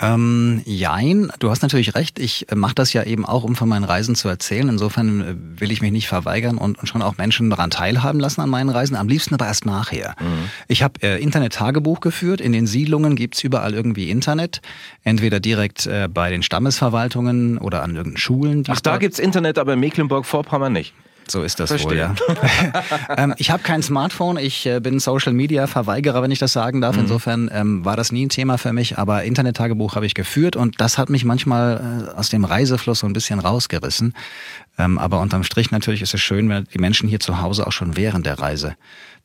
Ähm, 0.00 0.62
jein, 0.64 1.30
du 1.38 1.50
hast 1.50 1.62
natürlich 1.62 1.94
recht. 1.94 2.18
Ich 2.18 2.50
äh, 2.50 2.54
mache 2.54 2.74
das 2.74 2.92
ja 2.92 3.02
eben 3.02 3.24
auch, 3.24 3.44
um 3.44 3.56
von 3.56 3.68
meinen 3.68 3.84
Reisen 3.84 4.14
zu 4.14 4.28
erzählen. 4.28 4.68
Insofern 4.68 5.20
äh, 5.20 5.60
will 5.60 5.70
ich 5.70 5.80
mich 5.80 5.92
nicht 5.92 6.08
verweigern 6.08 6.58
und, 6.58 6.78
und 6.78 6.86
schon 6.86 7.02
auch 7.02 7.16
Menschen 7.18 7.50
daran 7.50 7.70
teilhaben 7.70 8.20
lassen 8.20 8.40
an 8.40 8.50
meinen 8.50 8.70
Reisen. 8.70 8.96
Am 8.96 9.08
liebsten 9.08 9.34
aber 9.34 9.46
erst 9.46 9.66
nachher. 9.66 10.14
Mhm. 10.20 10.50
Ich 10.68 10.82
habe 10.82 11.02
äh, 11.02 11.20
Internet-Tagebuch 11.22 12.00
geführt. 12.00 12.40
In 12.40 12.52
den 12.52 12.66
Siedlungen 12.66 13.16
gibt's 13.16 13.42
überall 13.42 13.74
irgendwie 13.74 14.10
Internet. 14.10 14.60
Entweder 15.02 15.40
direkt 15.40 15.86
äh, 15.86 16.08
bei 16.12 16.30
den 16.30 16.42
Stammesverwaltungen 16.42 17.58
oder 17.58 17.82
an 17.82 17.96
irgendeinen 17.96 18.18
Schulen. 18.18 18.64
Ach, 18.68 18.80
da 18.80 18.98
gibt's 18.98 19.18
Internet, 19.18 19.58
aber 19.58 19.74
in 19.74 19.80
Mecklenburg-Vorpommern 19.80 20.72
nicht. 20.72 20.94
So 21.30 21.42
ist 21.42 21.60
das 21.60 21.70
Verstehe. 21.70 21.90
wohl, 21.90 21.96
ja. 21.96 22.14
ähm, 23.16 23.34
ich 23.36 23.50
habe 23.50 23.62
kein 23.62 23.82
Smartphone, 23.82 24.36
ich 24.38 24.66
äh, 24.66 24.80
bin 24.80 24.98
Social 24.98 25.32
Media 25.32 25.66
Verweigerer, 25.66 26.22
wenn 26.22 26.30
ich 26.30 26.38
das 26.38 26.52
sagen 26.52 26.80
darf. 26.80 26.96
Mhm. 26.96 27.02
Insofern 27.02 27.50
ähm, 27.52 27.84
war 27.84 27.96
das 27.96 28.12
nie 28.12 28.26
ein 28.26 28.28
Thema 28.28 28.58
für 28.58 28.72
mich, 28.72 28.98
aber 28.98 29.24
Internet-Tagebuch 29.24 29.94
habe 29.94 30.06
ich 30.06 30.14
geführt 30.14 30.56
und 30.56 30.80
das 30.80 30.98
hat 30.98 31.10
mich 31.10 31.24
manchmal 31.24 32.08
äh, 32.08 32.18
aus 32.18 32.28
dem 32.28 32.44
Reisefluss 32.44 33.00
so 33.00 33.06
ein 33.06 33.12
bisschen 33.12 33.40
rausgerissen. 33.40 34.14
Ähm, 34.78 34.98
aber 34.98 35.20
unterm 35.20 35.44
Strich 35.44 35.70
natürlich 35.70 36.02
ist 36.02 36.14
es 36.14 36.20
schön, 36.20 36.48
wenn 36.48 36.64
die 36.72 36.78
Menschen 36.78 37.08
hier 37.08 37.20
zu 37.20 37.40
Hause 37.40 37.66
auch 37.66 37.72
schon 37.72 37.96
während 37.96 38.26
der 38.26 38.38
Reise 38.38 38.76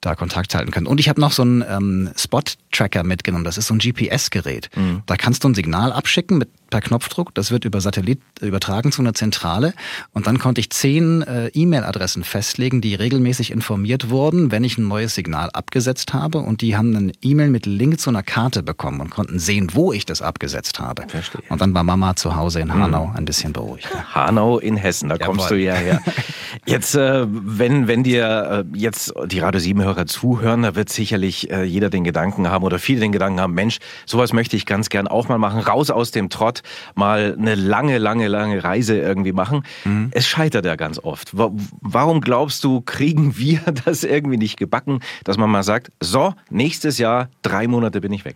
da 0.01 0.15
Kontakt 0.15 0.53
halten 0.53 0.71
können. 0.71 0.87
Und 0.87 0.99
ich 0.99 1.09
habe 1.09 1.21
noch 1.21 1.31
so 1.31 1.43
einen 1.43 1.63
ähm, 1.67 2.09
Spot-Tracker 2.17 3.03
mitgenommen. 3.03 3.45
Das 3.45 3.57
ist 3.57 3.67
so 3.67 3.73
ein 3.73 3.79
GPS-Gerät. 3.79 4.69
Mhm. 4.75 5.03
Da 5.05 5.15
kannst 5.15 5.43
du 5.43 5.49
ein 5.49 5.55
Signal 5.55 5.93
abschicken 5.93 6.37
mit 6.37 6.49
per 6.73 6.81
Knopfdruck. 6.81 7.35
Das 7.35 7.51
wird 7.51 7.65
über 7.65 7.81
Satellit 7.81 8.19
übertragen 8.41 8.91
zu 8.91 9.03
einer 9.03 9.13
Zentrale. 9.13 9.75
Und 10.11 10.25
dann 10.25 10.39
konnte 10.39 10.59
ich 10.59 10.71
zehn 10.71 11.21
äh, 11.21 11.49
E-Mail-Adressen 11.49 12.23
festlegen, 12.23 12.81
die 12.81 12.95
regelmäßig 12.95 13.51
informiert 13.51 14.09
wurden, 14.09 14.51
wenn 14.51 14.63
ich 14.63 14.79
ein 14.79 14.87
neues 14.87 15.13
Signal 15.13 15.51
abgesetzt 15.51 16.15
habe. 16.15 16.39
Und 16.39 16.61
die 16.61 16.75
haben 16.75 16.95
eine 16.95 17.11
E-Mail 17.21 17.51
mit 17.51 17.67
Link 17.67 17.99
zu 17.99 18.09
einer 18.09 18.23
Karte 18.23 18.63
bekommen 18.63 19.01
und 19.01 19.11
konnten 19.11 19.37
sehen, 19.37 19.69
wo 19.73 19.93
ich 19.93 20.07
das 20.07 20.23
abgesetzt 20.23 20.79
habe. 20.79 21.03
Verstehe. 21.07 21.43
Und 21.49 21.61
dann 21.61 21.75
war 21.75 21.83
Mama 21.83 22.15
zu 22.15 22.35
Hause 22.35 22.61
in 22.61 22.73
Hanau 22.73 23.05
mhm. 23.05 23.17
ein 23.17 23.25
bisschen 23.25 23.53
beruhigt. 23.53 23.87
Hanau 24.15 24.57
in 24.57 24.75
Hessen, 24.75 25.09
da 25.09 25.15
Jawohl. 25.17 25.27
kommst 25.27 25.51
du 25.51 25.55
ja 25.55 25.75
her. 25.75 26.01
Jetzt, 26.65 26.95
äh, 26.95 27.27
wenn, 27.29 27.87
wenn 27.87 28.03
dir 28.03 28.65
äh, 28.73 28.77
jetzt 28.77 29.13
die 29.25 29.39
Radio 29.39 29.59
7 29.59 29.83
Hörer 29.83 30.05
zuhören, 30.05 30.61
da 30.61 30.75
wird 30.75 30.89
sicherlich 30.89 31.51
äh, 31.51 31.63
jeder 31.63 31.89
den 31.89 32.03
Gedanken 32.03 32.49
haben 32.49 32.63
oder 32.63 32.79
viele 32.79 33.01
den 33.01 33.11
Gedanken 33.11 33.41
haben, 33.41 33.53
Mensch, 33.53 33.79
sowas 34.05 34.33
möchte 34.33 34.55
ich 34.55 34.65
ganz 34.65 34.89
gern 34.89 35.07
auch 35.07 35.27
mal 35.27 35.37
machen, 35.37 35.59
raus 35.59 35.89
aus 35.89 36.11
dem 36.11 36.29
Trott 36.29 36.62
mal 36.95 37.35
eine 37.37 37.55
lange, 37.55 37.97
lange, 37.97 38.27
lange 38.27 38.63
Reise 38.63 38.97
irgendwie 38.97 39.31
machen. 39.31 39.63
Mhm. 39.83 40.09
Es 40.11 40.27
scheitert 40.27 40.65
ja 40.65 40.75
ganz 40.75 40.99
oft. 40.99 41.31
Warum 41.33 42.21
glaubst 42.21 42.63
du, 42.63 42.81
kriegen 42.81 43.37
wir 43.37 43.59
das 43.85 44.03
irgendwie 44.03 44.37
nicht 44.37 44.57
gebacken, 44.57 44.99
dass 45.23 45.37
man 45.37 45.49
mal 45.49 45.63
sagt, 45.63 45.91
so, 45.99 46.33
nächstes 46.49 46.97
Jahr, 46.97 47.29
drei 47.41 47.67
Monate 47.67 48.01
bin 48.01 48.13
ich 48.13 48.25
weg? 48.25 48.35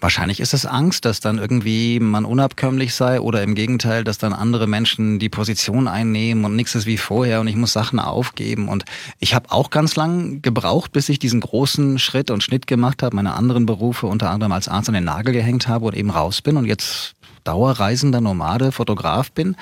Wahrscheinlich 0.00 0.40
ist 0.40 0.54
es 0.54 0.64
Angst, 0.64 1.04
dass 1.04 1.20
dann 1.20 1.38
irgendwie 1.38 2.00
man 2.00 2.24
unabkömmlich 2.24 2.94
sei 2.94 3.20
oder 3.20 3.42
im 3.42 3.54
Gegenteil, 3.54 4.02
dass 4.02 4.16
dann 4.16 4.32
andere 4.32 4.66
Menschen 4.66 5.18
die 5.18 5.28
Position 5.28 5.88
einnehmen 5.88 6.44
und 6.44 6.56
nichts 6.56 6.74
ist 6.74 6.86
wie 6.86 6.96
vorher 6.96 7.40
und 7.40 7.48
ich 7.48 7.56
muss 7.56 7.74
Sachen 7.74 7.98
aufgeben. 7.98 8.68
Und 8.68 8.84
ich 9.18 9.34
habe 9.34 9.50
auch 9.50 9.70
ganz 9.70 9.94
lang 9.96 10.40
gebraucht, 10.40 10.92
bis 10.92 11.08
ich 11.10 11.18
diesen 11.18 11.40
großen 11.40 11.98
Schritt 11.98 12.30
und 12.30 12.42
Schnitt 12.42 12.66
gemacht 12.66 13.02
habe, 13.02 13.16
meine 13.16 13.34
anderen 13.34 13.66
Berufe 13.66 14.06
unter 14.06 14.30
anderem 14.30 14.52
als 14.52 14.68
Arzt 14.68 14.88
an 14.88 14.94
den 14.94 15.04
Nagel 15.04 15.34
gehängt 15.34 15.68
habe 15.68 15.86
und 15.86 15.96
eben 15.96 16.10
raus 16.10 16.40
bin 16.40 16.56
und 16.56 16.64
jetzt 16.64 17.14
Dauerreisender 17.44 18.20
Nomade, 18.20 18.72
Fotograf 18.72 19.32
bin. 19.32 19.56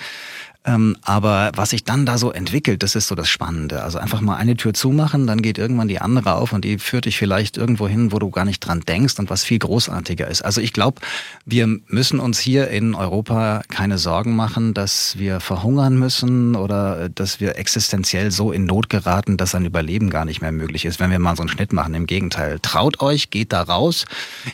Ähm, 0.67 0.97
aber 1.03 1.53
was 1.55 1.71
sich 1.71 1.85
dann 1.85 2.07
da 2.07 2.19
so 2.19 2.33
entwickelt, 2.33 2.83
das 2.83 2.97
ist 2.97 3.07
so 3.07 3.15
das 3.15 3.29
Spannende. 3.29 3.83
Also 3.83 3.99
einfach 3.99 4.21
mal 4.21 4.37
eine 4.37 4.57
Tür 4.57 4.75
zumachen, 4.75 5.27
dann 5.27 5.41
geht 5.41 5.59
irgendwann 5.59 5.87
die 5.87 6.01
andere 6.01 6.35
auf 6.35 6.53
und 6.53 6.65
die 6.65 6.79
führt 6.79 7.05
dich 7.05 7.17
vielleicht 7.17 7.57
irgendwo 7.57 7.87
hin, 7.87 8.11
wo 8.11 8.19
du 8.19 8.31
gar 8.31 8.45
nicht 8.45 8.61
dran 8.61 8.81
denkst 8.81 9.19
und 9.19 9.31
was 9.31 9.45
viel 9.45 9.61
großartiger 9.61 10.27
ist. 10.27 10.43
Also 10.43 10.61
ich 10.61 10.73
glaube, 10.73 11.01
wir 11.45 11.69
müssen 11.87 12.19
uns 12.19 12.41
hier 12.41 12.69
in 12.69 12.95
Europa 12.97 13.63
keine 13.69 13.99
Sorgen 13.99 14.35
machen, 14.35 14.75
dass 14.75 15.17
wir 15.19 15.39
verhungern 15.39 15.97
müssen 15.99 16.57
oder 16.57 17.05
äh, 17.05 17.11
dass 17.15 17.39
wir 17.39 17.57
existenziell 17.57 18.33
so 18.33 18.51
in 18.51 18.67
Not 18.67 18.91
geraten, 18.91 19.37
dass 19.37 19.55
ein 19.55 19.65
Überleben 19.65 20.11
gar 20.11 20.25
nicht 20.25 20.41
mehr 20.41 20.53
möglich 20.53 20.85
ist, 20.85 20.99
wenn 20.99 21.13
wir 21.13 21.21
mal 21.21 21.37
so 21.37 21.43
einen 21.43 21.49
Schnitt 21.49 21.73
machen. 21.73 21.95
Im 21.95 22.07
Gegenteil, 22.07 22.59
traut 22.61 23.01
euch, 23.01 23.31
geht 23.31 23.53
da 23.53 23.63
raus. 23.63 24.05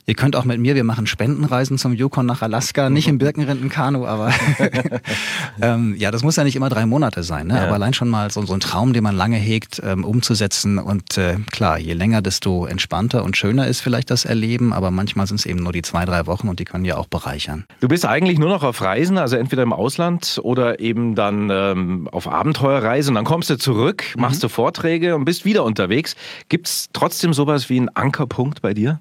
Ihr 0.04 0.14
könnt 0.14 0.36
auch 0.36 0.44
mit 0.44 0.60
mir, 0.60 0.74
wir 0.74 0.84
machen 0.84 1.06
Spendenreisen 1.06 1.78
zum 1.78 1.94
Yukon 1.94 2.26
nach 2.26 2.42
Alaska, 2.42 2.90
nicht 2.90 3.08
im 3.08 3.16
Birkenrindenkanu, 3.22 4.06
aber 4.06 4.30
ähm, 5.62 5.96
ja, 6.02 6.10
das 6.10 6.24
muss 6.24 6.34
ja 6.34 6.42
nicht 6.42 6.56
immer 6.56 6.68
drei 6.68 6.84
Monate 6.84 7.22
sein, 7.22 7.46
ne? 7.46 7.54
Ja. 7.54 7.62
aber 7.62 7.74
allein 7.74 7.94
schon 7.94 8.08
mal 8.08 8.30
so, 8.30 8.44
so 8.44 8.52
ein 8.54 8.60
Traum, 8.60 8.92
den 8.92 9.04
man 9.04 9.14
lange 9.14 9.36
hegt, 9.36 9.80
ähm, 9.84 10.04
umzusetzen. 10.04 10.78
Und 10.78 11.16
äh, 11.16 11.36
klar, 11.52 11.78
je 11.78 11.92
länger, 11.92 12.20
desto 12.20 12.66
entspannter 12.66 13.22
und 13.22 13.36
schöner 13.36 13.68
ist 13.68 13.80
vielleicht 13.80 14.10
das 14.10 14.24
Erleben, 14.24 14.72
aber 14.72 14.90
manchmal 14.90 15.28
sind 15.28 15.38
es 15.38 15.46
eben 15.46 15.60
nur 15.62 15.72
die 15.72 15.82
zwei, 15.82 16.04
drei 16.04 16.26
Wochen 16.26 16.48
und 16.48 16.58
die 16.58 16.64
können 16.64 16.84
ja 16.84 16.96
auch 16.96 17.06
bereichern. 17.06 17.64
Du 17.80 17.86
bist 17.86 18.04
eigentlich 18.04 18.38
nur 18.38 18.48
noch 18.48 18.64
auf 18.64 18.82
Reisen, 18.82 19.16
also 19.16 19.36
entweder 19.36 19.62
im 19.62 19.72
Ausland 19.72 20.40
oder 20.42 20.80
eben 20.80 21.14
dann 21.14 21.50
ähm, 21.50 22.08
auf 22.10 22.26
Abenteuerreise 22.26 23.10
und 23.10 23.14
dann 23.14 23.24
kommst 23.24 23.48
du 23.48 23.56
zurück, 23.56 24.04
machst 24.16 24.38
mhm. 24.38 24.46
du 24.46 24.48
Vorträge 24.48 25.14
und 25.14 25.24
bist 25.24 25.44
wieder 25.44 25.62
unterwegs. 25.62 26.16
Gibt 26.48 26.66
es 26.66 26.88
trotzdem 26.92 27.32
sowas 27.32 27.70
wie 27.70 27.76
einen 27.78 27.90
Ankerpunkt 27.90 28.60
bei 28.60 28.74
dir? 28.74 28.98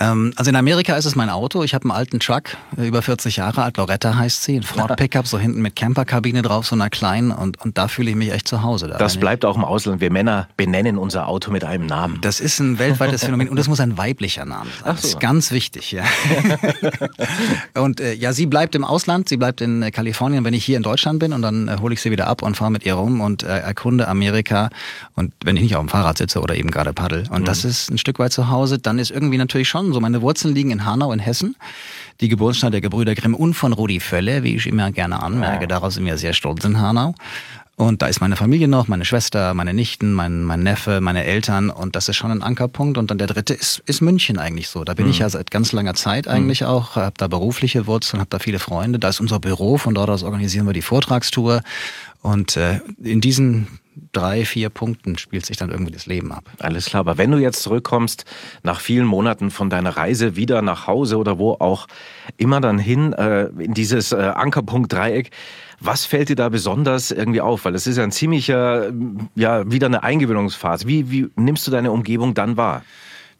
Ähm, 0.00 0.32
also 0.34 0.48
in 0.48 0.56
Amerika 0.56 0.96
ist 0.96 1.04
es 1.04 1.14
mein 1.14 1.30
Auto. 1.30 1.62
Ich 1.62 1.72
habe 1.72 1.84
einen 1.84 1.92
alten 1.92 2.18
Truck, 2.18 2.56
äh, 2.76 2.88
über 2.88 3.00
40 3.00 3.36
Jahre 3.36 3.62
alt. 3.62 3.76
Loretta 3.76 4.16
heißt 4.16 4.42
sie. 4.42 4.56
Ein 4.56 4.62
Ford 4.64 4.96
Pickup, 4.96 5.28
so 5.28 5.38
hinten 5.38 5.62
mit 5.62 5.76
Camperkabine 5.76 6.42
drauf, 6.42 6.66
so 6.66 6.74
einer 6.74 6.90
kleinen. 6.90 7.30
Und, 7.30 7.60
und 7.64 7.78
da 7.78 7.86
fühle 7.86 8.10
ich 8.10 8.16
mich 8.16 8.32
echt 8.32 8.48
zu 8.48 8.62
Hause. 8.62 8.88
Da 8.88 8.98
das 8.98 9.18
bleibt 9.18 9.44
auch 9.44 9.56
im 9.56 9.64
Ausland. 9.64 10.00
Wir 10.00 10.10
Männer 10.10 10.48
benennen 10.56 10.98
unser 10.98 11.28
Auto 11.28 11.52
mit 11.52 11.64
einem 11.64 11.86
Namen. 11.86 12.18
Das 12.22 12.40
ist 12.40 12.58
ein 12.58 12.80
weltweites 12.80 13.24
Phänomen. 13.24 13.48
Und 13.48 13.58
es 13.58 13.68
muss 13.68 13.78
ein 13.78 13.96
weiblicher 13.96 14.44
Name 14.44 14.68
sein. 14.70 14.82
Ach 14.82 14.96
so. 14.96 15.02
Das 15.02 15.04
ist 15.04 15.20
ganz 15.20 15.52
wichtig, 15.52 15.92
ja. 15.92 16.02
und 17.80 18.00
äh, 18.00 18.14
ja, 18.14 18.32
sie 18.32 18.46
bleibt 18.46 18.74
im 18.74 18.84
Ausland. 18.84 19.28
Sie 19.28 19.36
bleibt 19.36 19.60
in 19.60 19.82
äh, 19.82 19.92
Kalifornien, 19.92 20.44
wenn 20.44 20.54
ich 20.54 20.64
hier 20.64 20.76
in 20.76 20.82
Deutschland 20.82 21.20
bin. 21.20 21.32
Und 21.32 21.42
dann 21.42 21.68
äh, 21.68 21.76
hole 21.80 21.94
ich 21.94 22.00
sie 22.00 22.10
wieder 22.10 22.26
ab 22.26 22.42
und 22.42 22.56
fahre 22.56 22.72
mit 22.72 22.84
ihr 22.84 22.94
rum 22.94 23.20
und 23.20 23.44
äh, 23.44 23.60
erkunde 23.60 24.08
Amerika. 24.08 24.70
Und 25.14 25.32
wenn 25.44 25.56
ich 25.56 25.62
nicht 25.62 25.76
auf 25.76 25.82
dem 25.82 25.88
Fahrrad 25.88 26.18
sitze 26.18 26.40
oder 26.40 26.56
eben 26.56 26.72
gerade 26.72 26.92
paddel. 26.92 27.28
Und 27.30 27.42
mhm. 27.42 27.44
das 27.44 27.64
ist 27.64 27.90
ein 27.92 27.98
Stück 27.98 28.18
weit 28.18 28.32
zu 28.32 28.50
Hause. 28.50 28.80
Dann 28.80 28.98
ist 28.98 29.12
irgendwie 29.12 29.38
natürlich 29.38 29.68
schon 29.68 29.83
so 29.92 30.00
meine 30.00 30.22
Wurzeln 30.22 30.54
liegen 30.54 30.70
in 30.70 30.84
Hanau 30.84 31.12
in 31.12 31.18
Hessen, 31.18 31.56
die 32.20 32.28
Geburtsstadt 32.28 32.72
der 32.72 32.80
Gebrüder 32.80 33.14
Grimm 33.14 33.34
und 33.34 33.54
von 33.54 33.72
Rudi 33.72 34.00
Völle, 34.00 34.42
wie 34.42 34.56
ich 34.56 34.66
immer 34.66 34.92
gerne 34.92 35.22
anmerke. 35.22 35.66
Daraus 35.66 35.94
sind 35.94 36.06
wir 36.06 36.16
sehr 36.16 36.32
stolz 36.32 36.64
in 36.64 36.80
Hanau. 36.80 37.14
Und 37.76 38.02
da 38.02 38.06
ist 38.06 38.20
meine 38.20 38.36
Familie 38.36 38.68
noch, 38.68 38.86
meine 38.86 39.04
Schwester, 39.04 39.52
meine 39.52 39.74
Nichten, 39.74 40.12
mein, 40.12 40.44
mein 40.44 40.62
Neffe, 40.62 41.00
meine 41.00 41.24
Eltern 41.24 41.70
und 41.70 41.96
das 41.96 42.08
ist 42.08 42.16
schon 42.16 42.30
ein 42.30 42.42
Ankerpunkt. 42.42 42.98
Und 42.98 43.10
dann 43.10 43.18
der 43.18 43.26
dritte 43.26 43.52
ist, 43.52 43.82
ist 43.86 44.00
München 44.00 44.38
eigentlich 44.38 44.68
so. 44.68 44.84
Da 44.84 44.94
bin 44.94 45.06
mhm. 45.06 45.10
ich 45.10 45.18
ja 45.18 45.28
seit 45.28 45.50
ganz 45.50 45.72
langer 45.72 45.94
Zeit 45.94 46.28
eigentlich 46.28 46.60
mhm. 46.60 46.68
auch, 46.68 46.94
habe 46.94 47.14
da 47.16 47.26
berufliche 47.26 47.88
Wurzeln, 47.88 48.20
habe 48.20 48.30
da 48.30 48.38
viele 48.38 48.60
Freunde. 48.60 49.00
Da 49.00 49.08
ist 49.08 49.18
unser 49.18 49.40
Büro, 49.40 49.76
von 49.76 49.94
dort 49.94 50.08
aus 50.08 50.22
organisieren 50.22 50.66
wir 50.66 50.72
die 50.72 50.82
Vortragstour. 50.82 51.62
Und 52.22 52.56
äh, 52.56 52.80
in 53.02 53.20
diesen 53.20 53.66
drei, 54.12 54.44
vier 54.44 54.70
Punkten 54.70 55.18
spielt 55.18 55.46
sich 55.46 55.56
dann 55.56 55.70
irgendwie 55.70 55.92
das 55.92 56.06
Leben 56.06 56.32
ab. 56.32 56.44
Alles 56.58 56.86
klar, 56.86 57.00
aber 57.00 57.18
wenn 57.18 57.30
du 57.30 57.38
jetzt 57.38 57.62
zurückkommst, 57.62 58.24
nach 58.62 58.80
vielen 58.80 59.06
Monaten 59.06 59.50
von 59.50 59.70
deiner 59.70 59.96
Reise 59.96 60.36
wieder 60.36 60.62
nach 60.62 60.86
Hause 60.86 61.18
oder 61.18 61.38
wo 61.38 61.52
auch 61.52 61.86
immer 62.36 62.60
dann 62.60 62.78
hin, 62.78 63.12
äh, 63.12 63.44
in 63.58 63.74
dieses 63.74 64.12
äh, 64.12 64.16
Ankerpunkt-Dreieck, 64.16 65.30
was 65.80 66.04
fällt 66.06 66.28
dir 66.28 66.36
da 66.36 66.48
besonders 66.48 67.10
irgendwie 67.10 67.40
auf? 67.40 67.64
Weil 67.64 67.74
es 67.74 67.86
ist 67.86 67.96
ja 67.96 68.04
ein 68.04 68.12
ziemlicher, 68.12 68.92
ja, 69.34 69.70
wieder 69.70 69.86
eine 69.86 70.02
Eingewöhnungsphase. 70.02 70.86
Wie, 70.86 71.10
wie 71.10 71.28
nimmst 71.36 71.66
du 71.66 71.70
deine 71.70 71.92
Umgebung 71.92 72.34
dann 72.34 72.56
wahr? 72.56 72.82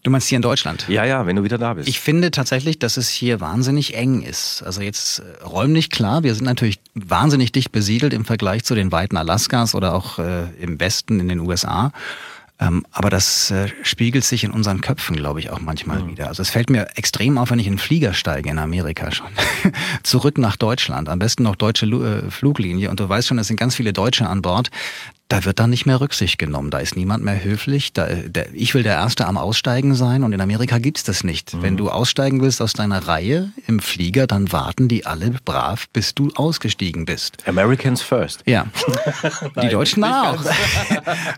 Du 0.05 0.11
meinst 0.11 0.29
hier 0.29 0.37
in 0.37 0.43
Deutschland? 0.43 0.87
Ja, 0.87 1.07
ja, 1.07 1.25
wenn 1.25 1.35
du 1.35 1.45
wieder 1.45 1.57
da 1.57 1.73
bist. 1.73 1.89
Ich 1.89 1.99
finde 1.99 2.31
tatsächlich, 2.31 2.79
dass 2.79 2.99
es 2.99 3.09
hier 3.09 3.41
wahnsinnig 3.41 3.97
eng 3.97 4.21
ist. 4.21 4.63
Also 4.63 4.83
jetzt 4.83 5.21
äh, 5.21 5.43
räumlich 5.43 5.89
klar, 5.89 6.23
wir 6.23 6.35
sind 6.35 6.45
natürlich 6.45 6.79
wahnsinnig 6.95 7.53
dicht 7.53 7.73
besiedelt 7.73 8.13
im 8.13 8.27
Vergleich 8.27 8.65
zu 8.65 8.75
den 8.75 8.93
Weiten 8.93 9.17
Alaskas 9.17 9.75
oder 9.75 9.95
auch 9.95 10.19
äh, 10.19 10.45
im 10.61 10.79
Westen 10.79 11.21
in 11.21 11.29
den 11.29 11.41
USA. 11.41 11.91
Ähm, 12.61 12.85
aber 12.93 13.09
das 13.09 13.51
äh, 13.51 13.69
spiegelt 13.83 14.25
sich 14.25 14.45
in 14.45 14.51
unseren 14.51 14.83
Köpfen, 14.83 15.17
glaube 15.17 15.41
ich, 15.41 15.49
auch 15.49 15.61
manchmal 15.61 16.01
mhm. 16.01 16.11
wieder. 16.11 16.29
Also 16.29 16.43
es 16.43 16.51
fällt 16.51 16.69
mir 16.69 16.87
extrem 16.97 17.39
auf, 17.39 17.51
wenn 17.51 17.59
ich 17.59 17.67
in 17.67 17.75
den 17.75 17.79
Flieger 17.79 18.13
steige 18.13 18.51
in 18.51 18.59
Amerika 18.59 19.11
schon. 19.11 19.29
Zurück 20.03 20.37
nach 20.37 20.57
Deutschland, 20.57 21.09
am 21.09 21.19
besten 21.19 21.45
noch 21.45 21.57
deutsche 21.57 21.87
Lu 21.87 22.05
äh, 22.05 22.31
Fluglinie. 22.31 22.91
Und 22.91 23.01
du 23.01 23.09
weißt 23.09 23.29
schon, 23.29 23.39
es 23.39 23.49
sind 23.49 23.59
ganz 23.59 23.75
viele 23.75 23.95
Deutsche 23.95 24.29
an 24.29 24.43
Bord 24.43 24.71
da 25.35 25.45
wird 25.45 25.59
dann 25.59 25.71
nicht 25.71 25.85
mehr 25.85 26.01
Rücksicht 26.01 26.39
genommen. 26.39 26.71
Da 26.71 26.79
ist 26.79 26.95
niemand 26.95 27.25
mehr 27.25 27.43
höflich. 27.43 27.93
Da, 27.93 28.07
der, 28.07 28.55
ich 28.55 28.73
will 28.73 28.85
der 28.85 28.95
Erste 28.95 29.27
am 29.27 29.37
Aussteigen 29.37 29.97
sein 29.97 30.23
und 30.23 30.33
in 30.33 30.41
Amerika 30.41 30.79
gibt's 30.79 31.03
das 31.03 31.25
nicht. 31.25 31.55
Mhm. 31.55 31.63
Wenn 31.63 31.77
du 31.77 31.91
aussteigen 31.91 32.41
willst 32.41 32.63
aus 32.63 32.73
deiner 32.73 33.09
Reihe 33.09 33.51
im 33.67 33.81
Flieger, 33.81 34.29
dann 34.29 34.53
warten 34.53 34.87
die 34.87 35.07
alle 35.07 35.33
brav, 35.45 35.89
bis 35.93 36.15
du 36.15 36.31
ausgestiegen 36.37 37.05
bist. 37.05 37.49
Americans 37.49 38.01
first. 38.01 38.45
Ja. 38.47 38.67
die 39.61 39.71
Deutschen 39.71 40.05
auch. 40.05 40.39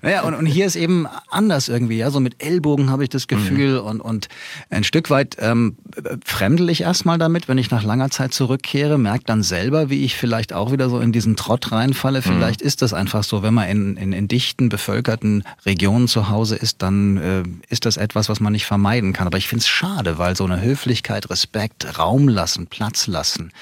naja, 0.03 0.23
und, 0.25 0.35
und 0.35 0.45
hier 0.45 0.67
ist 0.67 0.76
eben 0.76 1.07
anders 1.31 1.71
irgendwie. 1.71 1.97
Ja, 1.97 2.11
so 2.11 2.21
mit 2.21 2.45
Ellbogen 2.45 2.91
habe 2.91 3.03
ich 3.03 3.09
das 3.09 3.29
Gefühl 3.29 3.81
mhm. 3.81 3.87
und, 3.87 4.00
und 4.03 4.29
ein 4.69 4.85
Stück 4.85 5.09
weit 5.09 5.38
ähm, 5.41 5.79
fremdel 6.23 6.69
ich 6.69 6.83
erstmal 6.83 7.17
damit, 7.17 7.49
wenn 7.49 7.57
ich 7.57 7.71
nach 7.71 7.83
langer 7.83 8.11
Zeit 8.11 8.35
zurückkehre, 8.35 8.99
merke 8.99 9.25
dann 9.25 9.43
selber, 9.43 9.88
wie 9.88 10.05
ich 10.05 10.17
vielleicht 10.17 10.53
auch 10.53 10.71
wieder 10.71 10.91
so 10.91 11.00
in 11.00 11.12
diesen 11.12 11.35
Trott 11.35 11.73
reinfalle. 11.73 12.21
Vielleicht 12.21 12.61
mhm. 12.61 12.67
ist 12.67 12.83
das 12.83 12.93
einfach 12.93 13.25
so, 13.25 13.43
wenn 13.43 13.55
man 13.55 13.71
in 13.71 13.86
in, 13.87 13.97
in, 13.97 14.12
in 14.12 14.28
dichten, 14.28 14.69
bevölkerten 14.69 15.45
Regionen 15.64 16.09
zu 16.09 16.28
Hause 16.28 16.57
ist, 16.57 16.83
dann 16.83 17.16
äh, 17.16 17.43
ist 17.69 17.87
das 17.87 17.97
etwas, 17.97 18.28
was 18.28 18.40
man 18.40 18.52
nicht 18.52 18.66
vermeiden 18.66 19.12
kann. 19.12 19.26
Aber 19.26 19.38
ich 19.38 19.49
finde 19.49 19.61
es 19.61 19.69
schade, 19.69 20.19
weil 20.19 20.37
so 20.37 20.45
eine 20.45 20.61
Höflichkeit, 20.61 21.31
Respekt, 21.31 21.99
Raum 21.99 22.28
lassen, 22.28 22.66
Platz 22.66 23.07
lassen, 23.07 23.52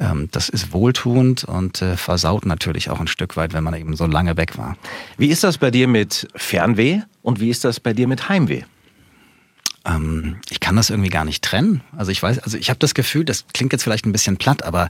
ähm, 0.00 0.28
das 0.32 0.48
ist 0.48 0.72
wohltuend 0.72 1.44
und 1.44 1.82
äh, 1.82 1.96
versaut 1.96 2.46
natürlich 2.46 2.90
auch 2.90 3.00
ein 3.00 3.06
Stück 3.06 3.36
weit, 3.36 3.52
wenn 3.52 3.64
man 3.64 3.74
eben 3.74 3.96
so 3.96 4.06
lange 4.06 4.36
weg 4.36 4.58
war. 4.58 4.76
Wie 5.16 5.28
ist 5.28 5.44
das 5.44 5.58
bei 5.58 5.70
dir 5.70 5.88
mit 5.88 6.28
Fernweh 6.34 7.00
und 7.22 7.40
wie 7.40 7.50
ist 7.50 7.64
das 7.64 7.80
bei 7.80 7.92
dir 7.92 8.08
mit 8.08 8.28
Heimweh? 8.28 8.62
Ähm, 9.84 10.36
ich 10.50 10.60
kann 10.60 10.76
das 10.76 10.90
irgendwie 10.90 11.10
gar 11.10 11.24
nicht 11.24 11.42
trennen. 11.42 11.82
Also 11.96 12.10
ich 12.10 12.22
weiß, 12.22 12.38
also 12.40 12.56
ich 12.56 12.70
habe 12.70 12.78
das 12.78 12.94
Gefühl, 12.94 13.24
das 13.24 13.44
klingt 13.52 13.72
jetzt 13.72 13.82
vielleicht 13.82 14.06
ein 14.06 14.12
bisschen 14.12 14.36
platt, 14.36 14.62
aber 14.62 14.88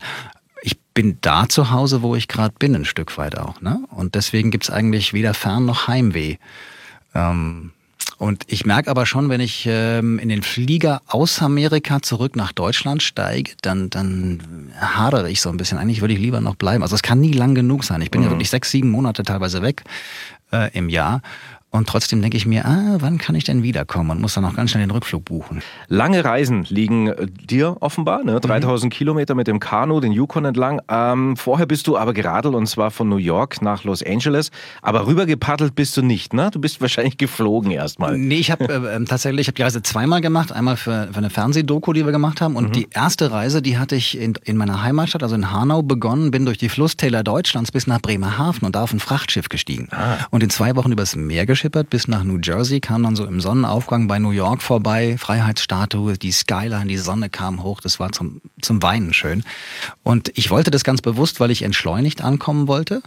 bin 0.95 1.19
da 1.21 1.49
zu 1.49 1.71
Hause, 1.71 2.03
wo 2.03 2.15
ich 2.15 2.29
gerade 2.29 2.55
bin, 2.59 2.75
ein 2.75 2.85
Stück 2.85 3.19
weit 3.19 3.37
auch. 3.37 3.61
Ne? 3.61 3.81
Und 3.91 4.15
deswegen 4.15 4.51
gibt's 4.51 4.71
eigentlich 4.71 5.13
weder 5.13 5.35
Fern- 5.35 5.67
noch 5.67 5.89
Heimweh. 5.89 6.37
Ähm, 7.15 7.73
und 8.19 8.45
ich 8.47 8.65
merke 8.65 8.91
aber 8.91 9.07
schon, 9.07 9.29
wenn 9.29 9.41
ich 9.41 9.67
ähm, 9.69 10.19
in 10.21 10.29
den 10.29 10.43
Flieger 10.43 11.03
aus 11.09 11.43
Amerika 11.43 12.01
zurück 12.01 12.37
nach 12.37 12.53
Deutschland 12.53 13.03
steige, 13.03 13.53
dann, 13.63 13.91
dann 13.91 14.71
hadere 14.79 15.31
ich 15.31 15.41
so 15.41 15.51
ein 15.51 15.57
bisschen. 15.57 15.79
Eigentlich 15.79 16.01
würde 16.01 16.15
ich 16.15 16.21
lieber 16.21 16.41
noch 16.41 16.55
bleiben. 16.55 16.83
Also 16.83 16.95
es 16.95 17.03
kann 17.03 17.21
nie 17.21 17.33
lang 17.33 17.55
genug 17.55 17.83
sein. 17.83 18.01
Ich 18.03 18.11
bin 18.11 18.21
mhm. 18.21 18.27
ja 18.27 18.31
wirklich 18.31 18.51
sechs, 18.51 18.71
sieben 18.71 18.91
Monate 18.91 19.25
teilweise 19.25 19.63
weg 19.63 19.83
äh, 20.53 20.71
im 20.77 20.89
Jahr. 20.89 21.23
Und 21.75 21.89
trotzdem 21.89 22.23
denke 22.23 22.37
ich 22.37 22.47
mir, 22.47 22.67
ah, 22.67 22.99
wann 23.01 23.19
kann 23.19 23.35
ich 23.35 23.43
denn 23.43 23.65
wiederkommen? 23.65 24.13
Und 24.13 24.21
muss 24.21 24.35
dann 24.35 24.45
auch 24.45 24.55
ganz 24.55 24.71
schnell 24.71 24.87
den 24.87 24.93
Rückflug 24.93 25.25
buchen. 25.25 25.61
Lange 25.89 26.25
Reisen 26.25 26.63
liegen 26.69 27.09
äh, 27.09 27.27
dir 27.27 27.79
offenbar, 27.81 28.23
ne? 28.23 28.39
3000 28.39 28.93
mhm. 28.93 28.97
Kilometer 28.97 29.35
mit 29.35 29.49
dem 29.49 29.59
Kanu, 29.59 29.99
den 29.99 30.13
Yukon 30.13 30.45
entlang. 30.45 30.81
Ähm, 30.89 31.37
vorher 31.37 31.67
bist 31.67 31.89
du 31.89 31.99
aber 31.99 32.13
geradelt 32.13 32.55
und 32.55 32.69
zwar 32.69 32.93
von 32.93 33.09
New 33.09 33.17
York 33.17 33.61
nach 33.61 33.83
Los 33.83 34.05
Angeles. 34.05 34.53
Aber 34.83 35.09
rüber 35.09 35.27
gepaddelt 35.27 35.75
bist 35.75 35.97
du 35.97 36.03
nicht, 36.03 36.33
ne? 36.33 36.49
Du 36.53 36.61
bist 36.61 36.81
wahrscheinlich 36.81 37.19
geflogen 37.19 37.73
erstmal. 37.73 38.17
Nee, 38.17 38.37
ich 38.37 38.53
habe 38.53 38.67
äh, 38.67 38.77
ähm, 38.95 39.07
tatsächlich, 39.07 39.41
ich 39.41 39.49
habe 39.49 39.57
die 39.57 39.63
Reise 39.63 39.83
zweimal 39.83 40.21
gemacht. 40.21 40.53
Einmal 40.53 40.77
für, 40.77 41.09
für 41.11 41.19
eine 41.19 41.31
Fernsehdoku, 41.31 41.93
die 41.93 42.05
wir 42.05 42.13
gemacht 42.13 42.41
haben. 42.41 42.55
Und 42.55 42.69
mhm. 42.69 42.73
die 42.73 42.89
erste 42.93 43.33
Reise, 43.33 43.63
die 43.63 43.79
hatte 43.79 43.97
ich 43.97 44.17
in, 44.17 44.35
in 44.45 44.57
meiner 44.57 44.85
Heimatstadt, 44.85 45.25
also 45.25 45.35
in 45.35 45.51
Hanau, 45.51 45.83
begonnen, 45.83 46.31
bin 46.31 46.47
durch 46.47 46.59
die 46.59 46.69
Flusstäler 46.69 47.25
Deutschlands 47.25 47.73
bis 47.73 47.89
nach 47.89 48.01
Bremerhaven 48.01 48.65
und 48.65 48.77
da 48.77 48.85
auf 48.85 48.93
ein 48.93 49.01
Frachtschiff 49.01 49.49
gestiegen. 49.49 49.89
Ah. 49.91 50.19
Und 50.31 50.45
in 50.45 50.51
zwei 50.51 50.77
Wochen 50.77 50.93
übers 50.93 51.17
Meer 51.17 51.47
geschickt 51.47 51.64
geschippert 51.65 51.89
bis 51.89 52.09
nach 52.09 52.25
New 52.25 52.41
Jersey, 52.43 52.79
kam 52.81 53.05
dann 53.05 53.17
so 53.17 53.25
im 53.25 53.41
Sonnenaufgang 53.41 54.07
bei 54.07 54.19
New 54.19 54.33
York 54.33 54.61
vorbei, 54.61 55.17
Freiheitsstatue, 55.17 56.19
die 56.19 56.31
Skyline, 56.31 56.89
die 56.89 56.99
Sonne 56.99 57.31
kam 57.31 57.63
hoch, 57.63 57.81
das 57.81 57.99
war 57.99 58.13
zum, 58.13 58.43
zum 58.61 58.83
Weinen 58.83 59.15
schön. 59.15 59.45
Und 60.03 60.31
ich 60.35 60.51
wollte 60.51 60.71
das 60.71 60.85
ganz 60.85 61.01
bewusst, 61.01 61.41
weil 61.41 61.51
ich 61.51 61.63
entschleunigt 61.63 62.23
ankommen 62.23 62.69
wollte 62.69 63.01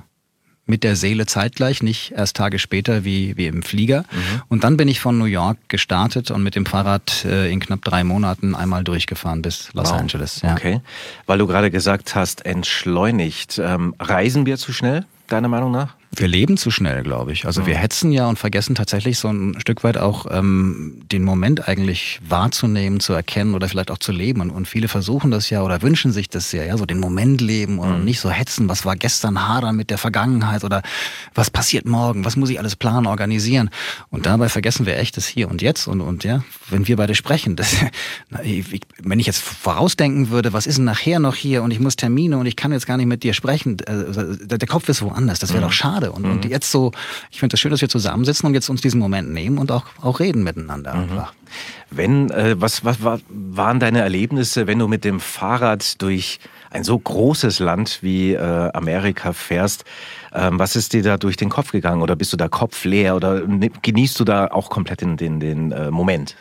mit 0.65 0.83
der 0.83 0.95
Seele 0.95 1.27
zeitgleich, 1.27 1.83
nicht 1.83 2.13
erst 2.13 2.35
Tage 2.35 2.57
später 2.57 3.05
wie, 3.05 3.37
wie 3.37 3.45
im 3.45 3.61
Flieger. 3.61 4.01
Mhm. 4.11 4.41
Und 4.49 4.63
dann 4.63 4.75
bin 4.75 4.87
ich 4.87 4.99
von 4.99 5.19
New 5.19 5.25
York 5.25 5.59
gestartet 5.67 6.31
und 6.31 6.41
mit 6.41 6.55
dem 6.55 6.65
Fahrrad 6.65 7.25
äh, 7.25 7.51
in 7.51 7.59
knapp 7.59 7.85
drei 7.85 8.03
Monaten 8.03 8.55
einmal 8.55 8.83
durchgefahren 8.83 9.43
bis 9.43 9.71
Los 9.73 9.91
wow. 9.91 9.99
Angeles. 9.99 10.41
Ja. 10.41 10.53
Okay, 10.53 10.81
weil 11.27 11.37
du 11.37 11.45
gerade 11.45 11.69
gesagt 11.69 12.15
hast, 12.15 12.43
entschleunigt. 12.43 13.59
Ähm, 13.59 13.93
reisen 13.99 14.47
wir 14.47 14.57
zu 14.57 14.73
schnell, 14.73 15.05
deiner 15.27 15.47
Meinung 15.47 15.71
nach? 15.71 15.93
Wir 16.19 16.27
leben 16.27 16.57
zu 16.57 16.71
schnell, 16.71 17.03
glaube 17.03 17.31
ich. 17.31 17.45
Also 17.45 17.67
wir 17.67 17.75
hetzen 17.75 18.11
ja 18.11 18.27
und 18.27 18.39
vergessen 18.39 18.73
tatsächlich 18.73 19.19
so 19.19 19.29
ein 19.29 19.59
Stück 19.59 19.83
weit 19.83 19.97
auch 19.97 20.25
ähm, 20.31 21.03
den 21.11 21.23
Moment 21.23 21.67
eigentlich 21.67 22.19
wahrzunehmen, 22.27 22.99
zu 22.99 23.13
erkennen 23.13 23.53
oder 23.53 23.69
vielleicht 23.69 23.91
auch 23.91 23.99
zu 23.99 24.11
leben. 24.11 24.41
Und, 24.41 24.49
und 24.49 24.67
viele 24.67 24.87
versuchen 24.87 25.29
das 25.29 25.51
ja 25.51 25.61
oder 25.61 25.81
wünschen 25.83 26.11
sich 26.11 26.27
das 26.27 26.51
ja, 26.51 26.63
ja, 26.63 26.75
so 26.75 26.87
den 26.87 26.99
Moment 26.99 27.39
leben 27.39 27.77
und 27.77 27.99
mhm. 27.99 28.05
nicht 28.05 28.19
so 28.19 28.31
hetzen, 28.31 28.67
was 28.67 28.83
war 28.83 28.95
gestern 28.95 29.47
hadern 29.47 29.75
mit 29.75 29.91
der 29.91 29.99
Vergangenheit 29.99 30.63
oder 30.63 30.81
was 31.35 31.51
passiert 31.51 31.85
morgen, 31.85 32.25
was 32.25 32.35
muss 32.35 32.49
ich 32.49 32.59
alles 32.59 32.75
planen, 32.75 33.05
organisieren. 33.05 33.69
Und 34.09 34.25
dabei 34.25 34.49
vergessen 34.49 34.87
wir 34.87 34.97
echt 34.97 35.17
das 35.17 35.27
Hier 35.27 35.49
und 35.49 35.61
Jetzt. 35.61 35.87
Und, 35.87 36.01
und 36.01 36.23
ja, 36.23 36.43
wenn 36.69 36.87
wir 36.87 36.97
beide 36.97 37.13
sprechen, 37.13 37.55
das, 37.55 37.75
wenn 38.29 39.19
ich 39.19 39.27
jetzt 39.27 39.41
vorausdenken 39.41 40.31
würde, 40.31 40.51
was 40.51 40.65
ist 40.65 40.79
denn 40.79 40.85
nachher 40.85 41.19
noch 41.19 41.35
hier 41.35 41.61
und 41.61 41.69
ich 41.69 41.79
muss 41.79 41.95
Termine 41.95 42.39
und 42.39 42.47
ich 42.47 42.55
kann 42.55 42.71
jetzt 42.71 42.87
gar 42.87 42.97
nicht 42.97 43.05
mit 43.05 43.21
dir 43.21 43.33
sprechen, 43.33 43.77
äh, 43.81 44.57
der 44.57 44.67
Kopf 44.67 44.89
ist 44.89 45.03
woanders, 45.03 45.37
das 45.37 45.51
wäre 45.51 45.61
mhm. 45.61 45.67
doch 45.67 45.73
schade 45.73 46.06
schade. 46.07 46.11
Und, 46.11 46.25
mhm. 46.25 46.31
und 46.31 46.45
jetzt 46.45 46.71
so, 46.71 46.91
ich 47.31 47.39
finde 47.39 47.53
es 47.53 47.57
das 47.57 47.59
schön, 47.59 47.71
dass 47.71 47.81
wir 47.81 47.89
zusammensitzen 47.89 48.47
und 48.47 48.53
jetzt 48.53 48.69
uns 48.69 48.81
diesen 48.81 48.99
Moment 48.99 49.31
nehmen 49.31 49.57
und 49.57 49.71
auch, 49.71 49.85
auch 50.01 50.19
reden 50.19 50.43
miteinander 50.43 50.93
mhm. 50.93 51.01
einfach. 51.03 51.33
Wenn, 51.89 52.29
äh, 52.31 52.59
was, 52.59 52.83
was 52.83 53.01
war, 53.03 53.19
waren 53.29 53.79
deine 53.79 54.01
Erlebnisse, 54.01 54.67
wenn 54.67 54.79
du 54.79 54.87
mit 54.87 55.05
dem 55.05 55.19
Fahrrad 55.19 56.01
durch 56.01 56.39
ein 56.69 56.83
so 56.83 56.99
großes 56.99 57.59
Land 57.59 57.99
wie 58.01 58.33
äh, 58.33 58.71
Amerika 58.73 59.31
fährst? 59.31 59.85
Ähm, 60.33 60.59
was 60.59 60.75
ist 60.75 60.91
dir 60.91 61.01
da 61.01 61.17
durch 61.17 61.37
den 61.37 61.49
Kopf 61.49 61.71
gegangen? 61.71 62.01
Oder 62.01 62.17
bist 62.17 62.33
du 62.33 62.37
da 62.37 62.49
kopfleer 62.49 63.15
oder 63.15 63.41
genießt 63.81 64.19
du 64.19 64.25
da 64.25 64.47
auch 64.47 64.69
komplett 64.69 64.99
den, 64.99 65.15
den, 65.15 65.39
den 65.39 65.71
äh, 65.71 65.89
Moment? 65.89 66.35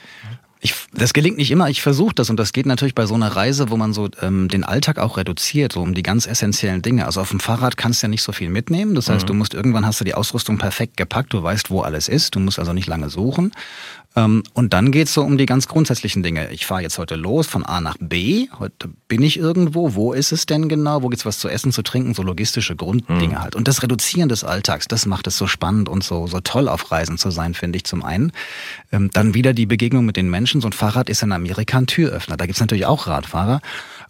Ich, 0.60 0.74
das 0.92 1.12
gelingt 1.12 1.36
nicht 1.36 1.50
immer. 1.50 1.68
Ich 1.68 1.82
versuche 1.82 2.14
das 2.14 2.30
und 2.30 2.38
das 2.38 2.52
geht 2.52 2.64
natürlich 2.64 2.94
bei 2.94 3.04
so 3.04 3.14
einer 3.14 3.28
Reise, 3.28 3.70
wo 3.70 3.76
man 3.76 3.92
so 3.92 4.08
ähm, 4.22 4.48
den 4.48 4.64
Alltag 4.64 4.98
auch 4.98 5.18
reduziert, 5.18 5.72
so 5.72 5.82
um 5.82 5.94
die 5.94 6.02
ganz 6.02 6.26
essentiellen 6.26 6.80
Dinge. 6.80 7.04
Also 7.04 7.20
auf 7.20 7.30
dem 7.30 7.40
Fahrrad 7.40 7.76
kannst 7.76 8.02
du 8.02 8.06
ja 8.06 8.08
nicht 8.08 8.22
so 8.22 8.32
viel 8.32 8.48
mitnehmen. 8.48 8.94
Das 8.94 9.10
heißt, 9.10 9.24
mhm. 9.24 9.28
du 9.28 9.34
musst 9.34 9.54
irgendwann 9.54 9.84
hast 9.84 10.00
du 10.00 10.04
die 10.04 10.14
Ausrüstung 10.14 10.56
perfekt 10.56 10.96
gepackt. 10.96 11.34
Du 11.34 11.42
weißt, 11.42 11.70
wo 11.70 11.82
alles 11.82 12.08
ist. 12.08 12.34
Du 12.34 12.40
musst 12.40 12.58
also 12.58 12.72
nicht 12.72 12.86
lange 12.86 13.10
suchen. 13.10 13.52
Ähm, 14.16 14.42
und 14.54 14.72
dann 14.72 14.90
geht's 14.90 15.12
so 15.12 15.22
um 15.22 15.36
die 15.36 15.46
ganz 15.46 15.68
grundsätzlichen 15.68 16.22
Dinge. 16.22 16.50
Ich 16.50 16.66
fahre 16.66 16.82
jetzt 16.82 16.98
heute 16.98 17.14
los 17.14 17.46
von 17.46 17.64
A 17.64 17.80
nach 17.80 17.96
B. 18.00 18.48
Heute 18.58 18.88
bin 19.08 19.22
ich 19.22 19.38
irgendwo. 19.38 19.94
Wo 19.94 20.12
ist 20.14 20.32
es 20.32 20.46
denn 20.46 20.68
genau? 20.68 21.02
Wo 21.02 21.08
gibt's 21.08 21.26
was 21.26 21.38
zu 21.38 21.48
essen, 21.48 21.70
zu 21.70 21.82
trinken? 21.82 22.14
So 22.14 22.22
logistische 22.22 22.74
Grunddinge 22.74 23.34
mhm. 23.34 23.42
halt. 23.42 23.54
Und 23.54 23.68
das 23.68 23.82
Reduzieren 23.82 24.30
des 24.30 24.42
Alltags, 24.42 24.88
das 24.88 25.04
macht 25.04 25.26
es 25.26 25.36
so 25.36 25.46
spannend 25.46 25.88
und 25.88 26.02
so, 26.02 26.26
so 26.26 26.40
toll 26.40 26.68
auf 26.68 26.90
Reisen 26.90 27.18
zu 27.18 27.30
sein, 27.30 27.52
finde 27.52 27.76
ich 27.76 27.84
zum 27.84 28.02
einen. 28.02 28.32
Ähm, 28.90 29.10
dann 29.12 29.34
wieder 29.34 29.52
die 29.52 29.66
Begegnung 29.66 30.06
mit 30.06 30.16
den 30.16 30.30
Menschen. 30.30 30.62
So 30.62 30.68
ein 30.68 30.72
Fahrrad 30.72 31.10
ist 31.10 31.22
in 31.22 31.32
Amerika 31.32 31.78
ein 31.78 31.86
Türöffner. 31.86 32.38
Da 32.38 32.46
gibt's 32.46 32.60
natürlich 32.60 32.86
auch 32.86 33.06
Radfahrer. 33.06 33.60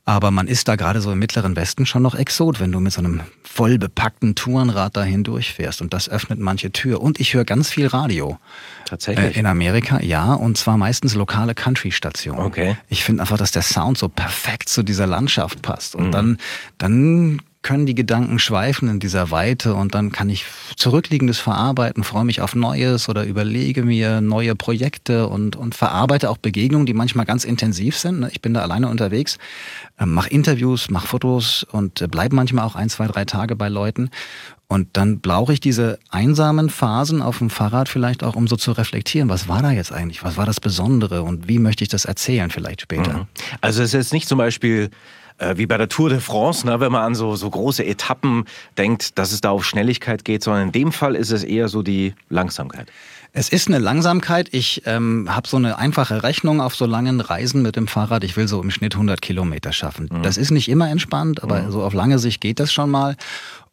Aber 0.08 0.30
man 0.30 0.46
ist 0.46 0.68
da 0.68 0.76
gerade 0.76 1.00
so 1.00 1.10
im 1.10 1.18
Mittleren 1.18 1.56
Westen 1.56 1.84
schon 1.84 2.02
noch 2.02 2.14
Exot, 2.14 2.60
wenn 2.60 2.70
du 2.70 2.78
mit 2.78 2.92
so 2.92 3.00
einem 3.00 3.22
voll 3.42 3.76
bepackten 3.76 4.36
Tourenrad 4.36 4.96
dahin 4.96 5.24
durchfährst. 5.24 5.82
Und 5.82 5.92
das 5.92 6.08
öffnet 6.08 6.38
manche 6.38 6.70
Tür. 6.70 7.02
Und 7.02 7.18
ich 7.18 7.34
höre 7.34 7.44
ganz 7.44 7.70
viel 7.70 7.88
Radio. 7.88 8.38
Tatsächlich? 8.84 9.36
Äh, 9.36 9.40
in 9.40 9.46
Amerika, 9.46 10.00
ja. 10.00 10.32
Und 10.34 10.58
zwar 10.58 10.76
meistens 10.76 11.16
lokale 11.16 11.56
Country-Stationen. 11.56 12.40
Okay. 12.40 12.76
Ich 12.88 13.02
finde 13.02 13.22
einfach, 13.22 13.36
dass 13.36 13.50
der 13.50 13.62
Sound 13.62 13.98
so 13.98 14.08
perfekt 14.08 14.68
zu 14.68 14.84
dieser 14.84 15.08
Landschaft 15.08 15.60
passt. 15.60 15.96
Und 15.96 16.06
mhm. 16.06 16.12
dann, 16.12 16.38
dann 16.78 17.42
können 17.66 17.84
die 17.84 17.96
Gedanken 17.96 18.38
schweifen 18.38 18.88
in 18.88 19.00
dieser 19.00 19.32
Weite 19.32 19.74
und 19.74 19.92
dann 19.96 20.12
kann 20.12 20.28
ich 20.30 20.44
zurückliegendes 20.76 21.40
verarbeiten, 21.40 22.04
freue 22.04 22.24
mich 22.24 22.40
auf 22.40 22.54
Neues 22.54 23.08
oder 23.08 23.24
überlege 23.24 23.82
mir 23.82 24.20
neue 24.20 24.54
Projekte 24.54 25.26
und, 25.26 25.56
und 25.56 25.74
verarbeite 25.74 26.30
auch 26.30 26.36
Begegnungen, 26.36 26.86
die 26.86 26.94
manchmal 26.94 27.26
ganz 27.26 27.42
intensiv 27.42 27.96
sind. 27.98 28.20
Ne? 28.20 28.28
Ich 28.30 28.40
bin 28.40 28.54
da 28.54 28.62
alleine 28.62 28.88
unterwegs, 28.88 29.38
ähm, 29.98 30.14
mache 30.14 30.30
Interviews, 30.30 30.90
mache 30.90 31.08
Fotos 31.08 31.66
und 31.68 32.00
äh, 32.00 32.06
bleibe 32.06 32.36
manchmal 32.36 32.64
auch 32.64 32.76
ein, 32.76 32.88
zwei, 32.88 33.08
drei 33.08 33.24
Tage 33.24 33.56
bei 33.56 33.68
Leuten. 33.68 34.10
Und 34.68 34.96
dann 34.96 35.18
brauche 35.18 35.52
ich 35.52 35.58
diese 35.58 35.98
einsamen 36.08 36.70
Phasen 36.70 37.20
auf 37.20 37.38
dem 37.38 37.50
Fahrrad 37.50 37.88
vielleicht 37.88 38.22
auch, 38.22 38.36
um 38.36 38.46
so 38.46 38.54
zu 38.54 38.70
reflektieren, 38.70 39.28
was 39.28 39.48
war 39.48 39.62
da 39.62 39.72
jetzt 39.72 39.92
eigentlich, 39.92 40.22
was 40.22 40.36
war 40.36 40.46
das 40.46 40.60
Besondere 40.60 41.24
und 41.24 41.48
wie 41.48 41.58
möchte 41.58 41.82
ich 41.82 41.90
das 41.90 42.04
erzählen 42.04 42.50
vielleicht 42.50 42.82
später. 42.82 43.12
Mhm. 43.12 43.26
Also 43.60 43.82
es 43.82 43.88
ist 43.88 43.94
jetzt 43.94 44.12
nicht 44.12 44.28
zum 44.28 44.38
Beispiel 44.38 44.90
äh, 45.38 45.56
wie 45.56 45.66
bei 45.66 45.76
der 45.76 45.88
Tour 45.88 46.08
de 46.08 46.20
France, 46.20 46.66
ne, 46.66 46.80
wenn 46.80 46.92
man 46.92 47.02
an 47.02 47.14
so, 47.14 47.36
so 47.36 47.48
große 47.50 47.84
Etappen 47.84 48.44
denkt, 48.78 49.18
dass 49.18 49.32
es 49.32 49.40
da 49.40 49.50
auf 49.50 49.64
Schnelligkeit 49.64 50.24
geht, 50.24 50.42
sondern 50.42 50.64
in 50.64 50.72
dem 50.72 50.92
Fall 50.92 51.14
ist 51.14 51.30
es 51.30 51.44
eher 51.44 51.68
so 51.68 51.82
die 51.82 52.14
Langsamkeit. 52.28 52.90
Es 53.32 53.50
ist 53.50 53.68
eine 53.68 53.78
Langsamkeit. 53.78 54.48
Ich 54.52 54.82
ähm, 54.86 55.28
habe 55.28 55.46
so 55.46 55.58
eine 55.58 55.76
einfache 55.76 56.22
Rechnung 56.22 56.62
auf 56.62 56.74
so 56.74 56.86
langen 56.86 57.20
Reisen 57.20 57.60
mit 57.60 57.76
dem 57.76 57.86
Fahrrad. 57.86 58.24
Ich 58.24 58.34
will 58.38 58.48
so 58.48 58.62
im 58.62 58.70
Schnitt 58.70 58.94
100 58.94 59.20
Kilometer 59.20 59.72
schaffen. 59.72 60.08
Mhm. 60.10 60.22
Das 60.22 60.38
ist 60.38 60.50
nicht 60.50 60.70
immer 60.70 60.88
entspannt, 60.88 61.42
aber 61.42 61.62
mhm. 61.62 61.70
so 61.70 61.82
auf 61.82 61.92
lange 61.92 62.18
Sicht 62.18 62.40
geht 62.40 62.60
das 62.60 62.72
schon 62.72 62.90
mal. 62.90 63.14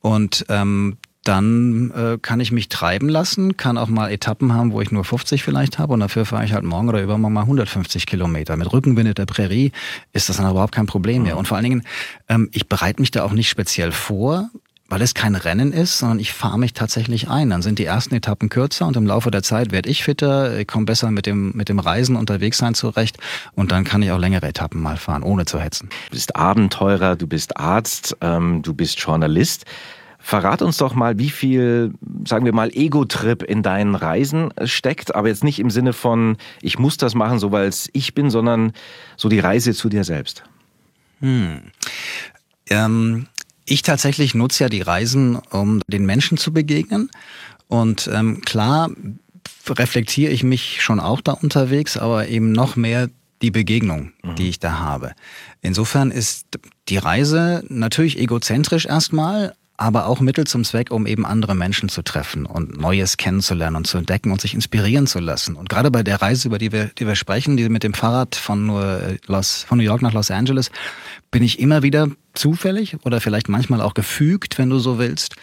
Und 0.01 0.45
ähm, 0.49 0.97
dann 1.23 1.91
äh, 1.91 2.17
kann 2.21 2.39
ich 2.39 2.51
mich 2.51 2.69
treiben 2.69 3.07
lassen, 3.07 3.55
kann 3.55 3.77
auch 3.77 3.87
mal 3.87 4.11
Etappen 4.11 4.53
haben, 4.53 4.73
wo 4.73 4.81
ich 4.81 4.91
nur 4.91 5.05
50 5.05 5.43
vielleicht 5.43 5.79
habe 5.79 5.93
und 5.93 6.01
dafür 6.01 6.25
fahre 6.25 6.45
ich 6.45 6.53
halt 6.53 6.63
morgen 6.63 6.89
oder 6.89 7.01
übermorgen 7.01 7.33
mal 7.33 7.41
150 7.41 8.05
Kilometer. 8.05 8.57
Mit 8.57 8.71
Rückenwind 8.71 9.17
der 9.17 9.25
Prärie 9.25 9.71
ist 10.11 10.29
das 10.29 10.37
dann 10.37 10.49
überhaupt 10.49 10.73
kein 10.73 10.85
Problem 10.85 11.23
mehr. 11.23 11.33
Mhm. 11.33 11.39
Und 11.39 11.47
vor 11.47 11.57
allen 11.57 11.63
Dingen, 11.63 11.83
ähm, 12.27 12.49
ich 12.51 12.67
bereite 12.67 13.01
mich 13.01 13.11
da 13.11 13.23
auch 13.23 13.31
nicht 13.31 13.49
speziell 13.49 13.91
vor, 13.91 14.49
weil 14.89 15.01
es 15.01 15.13
kein 15.13 15.35
Rennen 15.35 15.71
ist, 15.71 15.97
sondern 15.97 16.19
ich 16.19 16.33
fahre 16.33 16.59
mich 16.59 16.73
tatsächlich 16.73 17.29
ein. 17.29 17.49
Dann 17.49 17.61
sind 17.61 17.79
die 17.79 17.85
ersten 17.85 18.13
Etappen 18.13 18.49
kürzer 18.49 18.85
und 18.85 18.97
im 18.97 19.07
Laufe 19.07 19.31
der 19.31 19.41
Zeit 19.41 19.71
werde 19.71 19.89
ich 19.89 20.03
fitter, 20.03 20.59
ich 20.59 20.67
komme 20.67 20.85
besser 20.85 21.09
mit 21.09 21.25
dem, 21.25 21.51
mit 21.55 21.69
dem 21.69 21.79
Reisen 21.79 22.15
unterwegs 22.15 22.57
sein 22.57 22.75
zurecht 22.75 23.17
und 23.55 23.71
dann 23.71 23.85
kann 23.85 24.01
ich 24.01 24.11
auch 24.11 24.19
längere 24.19 24.45
Etappen 24.47 24.81
mal 24.81 24.97
fahren, 24.97 25.23
ohne 25.23 25.45
zu 25.45 25.59
hetzen. 25.59 25.89
Du 26.09 26.11
bist 26.11 26.35
Abenteurer, 26.35 27.15
du 27.15 27.27
bist 27.27 27.57
Arzt, 27.57 28.17
ähm, 28.21 28.61
du 28.61 28.73
bist 28.73 28.99
Journalist. 28.99 29.65
Verrat 30.25 30.61
uns 30.61 30.77
doch 30.77 30.95
mal, 30.95 31.19
wie 31.19 31.29
viel, 31.29 31.93
sagen 32.25 32.45
wir 32.45 32.53
mal, 32.53 32.69
Ego-Trip 32.73 33.43
in 33.43 33.61
deinen 33.61 33.93
Reisen 33.93 34.53
steckt, 34.63 35.13
aber 35.13 35.27
jetzt 35.27 35.43
nicht 35.43 35.59
im 35.59 35.69
Sinne 35.69 35.91
von, 35.91 36.37
ich 36.61 36.79
muss 36.79 36.95
das 36.95 37.13
machen, 37.13 37.39
so 37.39 37.51
weil 37.51 37.67
es 37.67 37.89
ich 37.91 38.15
bin, 38.15 38.29
sondern 38.29 38.71
so 39.17 39.27
die 39.27 39.39
Reise 39.39 39.73
zu 39.73 39.89
dir 39.89 40.05
selbst. 40.05 40.43
Hm. 41.19 41.63
Ähm, 42.69 43.27
ich 43.65 43.81
tatsächlich 43.81 44.33
nutze 44.33 44.63
ja 44.63 44.69
die 44.69 44.81
Reisen, 44.81 45.35
um 45.35 45.81
den 45.87 46.05
Menschen 46.05 46.37
zu 46.37 46.53
begegnen. 46.53 47.11
Und 47.67 48.09
ähm, 48.11 48.39
klar 48.45 48.91
reflektiere 49.67 50.31
ich 50.31 50.43
mich 50.43 50.81
schon 50.81 51.01
auch 51.01 51.19
da 51.19 51.33
unterwegs, 51.33 51.97
aber 51.97 52.29
eben 52.29 52.53
noch 52.53 52.77
mehr 52.77 53.09
die 53.41 53.51
Begegnung, 53.51 54.13
mhm. 54.23 54.35
die 54.35 54.47
ich 54.47 54.59
da 54.59 54.79
habe. 54.79 55.11
Insofern 55.61 56.11
ist 56.11 56.47
die 56.87 56.97
Reise 56.97 57.65
natürlich 57.67 58.17
egozentrisch 58.17 58.85
erstmal, 58.85 59.53
aber 59.77 60.07
auch 60.07 60.19
Mittel 60.19 60.45
zum 60.45 60.63
Zweck, 60.63 60.91
um 60.91 61.07
eben 61.07 61.25
andere 61.25 61.55
Menschen 61.55 61.89
zu 61.89 62.03
treffen 62.03 62.45
und 62.45 62.79
Neues 62.79 63.17
kennenzulernen 63.17 63.75
und 63.75 63.87
zu 63.87 63.97
entdecken 63.97 64.31
und 64.31 64.39
sich 64.39 64.53
inspirieren 64.53 65.07
zu 65.07 65.19
lassen. 65.19 65.55
Und 65.55 65.69
gerade 65.69 65.89
bei 65.89 66.03
der 66.03 66.21
Reise, 66.21 66.47
über 66.47 66.59
die 66.59 66.71
wir, 66.71 66.91
die 66.97 67.07
wir 67.07 67.15
sprechen, 67.15 67.57
die 67.57 67.67
mit 67.69 67.83
dem 67.83 67.93
Fahrrad 67.93 68.35
von, 68.35 68.69
äh, 68.69 69.17
Los, 69.25 69.63
von 69.63 69.77
New 69.77 69.83
York 69.83 70.01
nach 70.01 70.13
Los 70.13 70.29
Angeles, 70.29 70.69
bin 71.33 71.43
ich 71.43 71.59
immer 71.59 71.81
wieder 71.81 72.09
zufällig 72.35 72.95
oder 73.03 73.19
vielleicht 73.19 73.49
manchmal 73.49 73.81
auch 73.81 73.95
gefügt, 73.95 74.59
wenn 74.59 74.69
du 74.69 74.77
so 74.77 74.99
willst, 74.99 75.35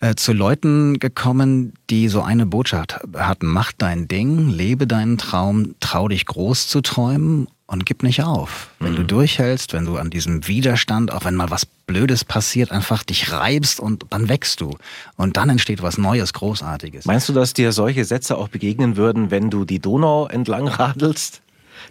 äh, 0.00 0.16
zu 0.16 0.32
Leuten 0.32 0.98
gekommen, 0.98 1.72
die 1.88 2.08
so 2.08 2.20
eine 2.20 2.46
Botschaft 2.46 2.98
hatten. 3.14 3.46
Mach 3.46 3.72
dein 3.72 4.08
Ding, 4.08 4.48
lebe 4.48 4.88
deinen 4.88 5.18
Traum, 5.18 5.76
trau 5.78 6.08
dich 6.08 6.26
groß 6.26 6.66
zu 6.66 6.80
träumen 6.80 7.46
und 7.66 7.86
gib 7.86 8.02
nicht 8.02 8.24
auf. 8.24 8.70
Wenn 8.80 8.92
mhm. 8.92 8.96
du 8.96 9.04
durchhältst, 9.04 9.72
wenn 9.72 9.86
du 9.86 9.96
an 9.98 10.10
diesem 10.10 10.48
Widerstand, 10.48 11.12
auch 11.12 11.24
wenn 11.24 11.36
mal 11.36 11.50
was 11.50 11.64
Blödes 11.64 12.24
passiert, 12.24 12.72
einfach 12.72 13.04
dich 13.04 13.30
reibst 13.30 13.78
und 13.78 14.04
dann 14.10 14.28
wächst 14.28 14.60
du. 14.60 14.76
Und 15.16 15.36
dann 15.36 15.48
entsteht 15.48 15.80
was 15.80 15.96
Neues, 15.96 16.32
Großartiges. 16.32 17.04
Meinst 17.04 17.28
du, 17.28 17.32
dass 17.32 17.54
dir 17.54 17.70
solche 17.70 18.04
Sätze 18.04 18.36
auch 18.36 18.48
begegnen 18.48 18.96
würden, 18.96 19.30
wenn 19.30 19.50
du 19.50 19.64
die 19.64 19.78
Donau 19.78 20.26
entlang 20.26 20.66
radelst? 20.68 21.40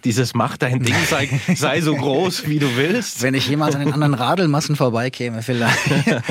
Dieses 0.04 0.34
Mach 0.34 0.58
dein 0.58 0.82
Ding, 0.82 0.96
sei, 1.08 1.30
sei 1.56 1.82
so 1.82 1.96
groß, 1.96 2.48
wie 2.48 2.60
du 2.60 2.76
willst. 2.76 3.22
Wenn 3.22 3.34
ich 3.34 3.48
jemals 3.48 3.76
an 3.76 3.82
den 3.82 3.94
anderen 3.94 4.14
Radelmassen 4.14 4.76
vorbeikäme, 4.76 5.42
vielleicht. 5.42 5.80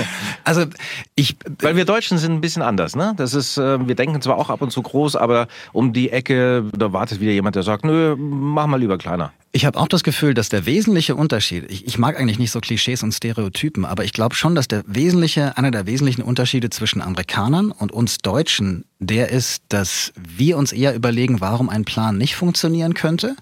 Also 0.45 0.67
ich. 1.15 1.37
Weil 1.61 1.77
wir 1.77 1.87
Deutschen 1.87 2.19
sind 2.19 2.33
ein 2.33 2.41
bisschen 2.41 2.61
anders, 2.63 2.97
ne? 2.97 3.15
Das 3.17 3.33
ist, 3.33 3.57
äh, 3.57 3.87
wir 3.87 3.95
denken 3.95 4.21
zwar 4.21 4.37
auch 4.37 4.51
ab 4.51 4.61
und 4.61 4.71
zu 4.71 4.83
groß, 4.83 5.17
aber 5.17 5.49
um 5.73 5.93
die 5.93 6.11
Ecke, 6.11 6.65
da 6.77 6.93
wartet 6.93 7.21
wieder 7.21 7.33
jemand, 7.33 7.57
der 7.57 7.63
sagt, 7.63 7.85
nö, 7.85 8.15
mach 8.17 8.67
mal 8.67 8.79
lieber 8.79 8.99
kleiner. 8.99 9.33
Ich 9.57 9.65
habe 9.65 9.79
auch 9.79 9.87
das 9.87 10.03
Gefühl, 10.03 10.35
dass 10.35 10.49
der 10.49 10.67
wesentliche 10.67 11.15
Unterschied, 11.15 11.71
ich, 11.71 11.87
ich 11.87 11.97
mag 11.97 12.19
eigentlich 12.19 12.41
nicht 12.41 12.51
so 12.51 12.59
Klischees 12.59 13.05
und 13.05 13.13
Stereotypen, 13.13 13.85
aber 13.85 14.03
ich 14.03 14.13
glaube 14.13 14.35
schon, 14.35 14.57
dass 14.57 14.67
der 14.67 14.83
wesentliche, 14.89 15.57
einer 15.57 15.71
der 15.71 15.87
wesentlichen 15.87 16.23
Unterschiede 16.23 16.71
zwischen 16.71 17.01
Amerikanern 17.01 17.71
und 17.71 17.93
uns 17.93 18.19
Deutschen, 18.19 18.85
der 18.99 19.29
ist, 19.29 19.63
dass 19.69 20.13
wir 20.19 20.59
uns 20.59 20.73
eher 20.73 20.93
überlegen, 20.97 21.41
warum 21.41 21.69
ein 21.69 21.85
Plan 21.85 22.19
nicht 22.19 22.35
funktionieren 22.35 22.95
könnte. 22.95 23.37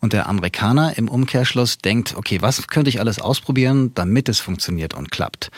Und 0.00 0.14
der 0.14 0.26
Amerikaner 0.26 0.96
im 0.96 1.10
Umkehrschluss 1.10 1.76
denkt, 1.76 2.14
okay, 2.16 2.40
was 2.40 2.66
könnte 2.68 2.88
ich 2.88 2.98
alles 2.98 3.18
ausprobieren, 3.18 3.92
damit 3.94 4.30
es 4.30 4.40
funktioniert 4.40 4.94
und 4.94 5.10
klappt. 5.10 5.50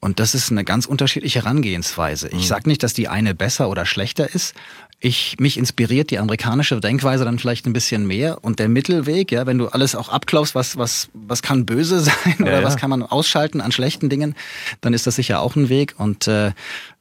Und 0.00 0.20
das 0.20 0.34
ist 0.34 0.50
eine 0.50 0.64
ganz 0.64 0.86
unterschiedliche 0.86 1.40
Herangehensweise. 1.40 2.28
Ich 2.28 2.34
mhm. 2.34 2.42
sage 2.42 2.68
nicht, 2.68 2.82
dass 2.82 2.92
die 2.92 3.08
eine 3.08 3.34
besser 3.34 3.68
oder 3.68 3.84
schlechter 3.84 4.32
ist, 4.32 4.54
ich, 5.00 5.36
mich 5.38 5.56
inspiriert 5.56 6.10
die 6.10 6.18
amerikanische 6.18 6.80
Denkweise 6.80 7.24
dann 7.24 7.38
vielleicht 7.38 7.66
ein 7.66 7.72
bisschen 7.72 8.06
mehr 8.06 8.42
und 8.42 8.58
der 8.58 8.68
Mittelweg, 8.68 9.30
ja, 9.30 9.46
wenn 9.46 9.58
du 9.58 9.68
alles 9.68 9.94
auch 9.94 10.08
abklaufst, 10.08 10.56
was, 10.56 10.76
was, 10.76 11.08
was 11.14 11.40
kann 11.40 11.66
böse 11.66 12.00
sein 12.00 12.36
oder 12.40 12.52
ja, 12.52 12.60
ja. 12.60 12.64
was 12.64 12.76
kann 12.76 12.90
man 12.90 13.04
ausschalten 13.04 13.60
an 13.60 13.70
schlechten 13.70 14.08
Dingen, 14.08 14.34
dann 14.80 14.94
ist 14.94 15.06
das 15.06 15.14
sicher 15.16 15.40
auch 15.40 15.54
ein 15.54 15.68
Weg 15.68 15.94
und 15.98 16.26
äh, 16.26 16.52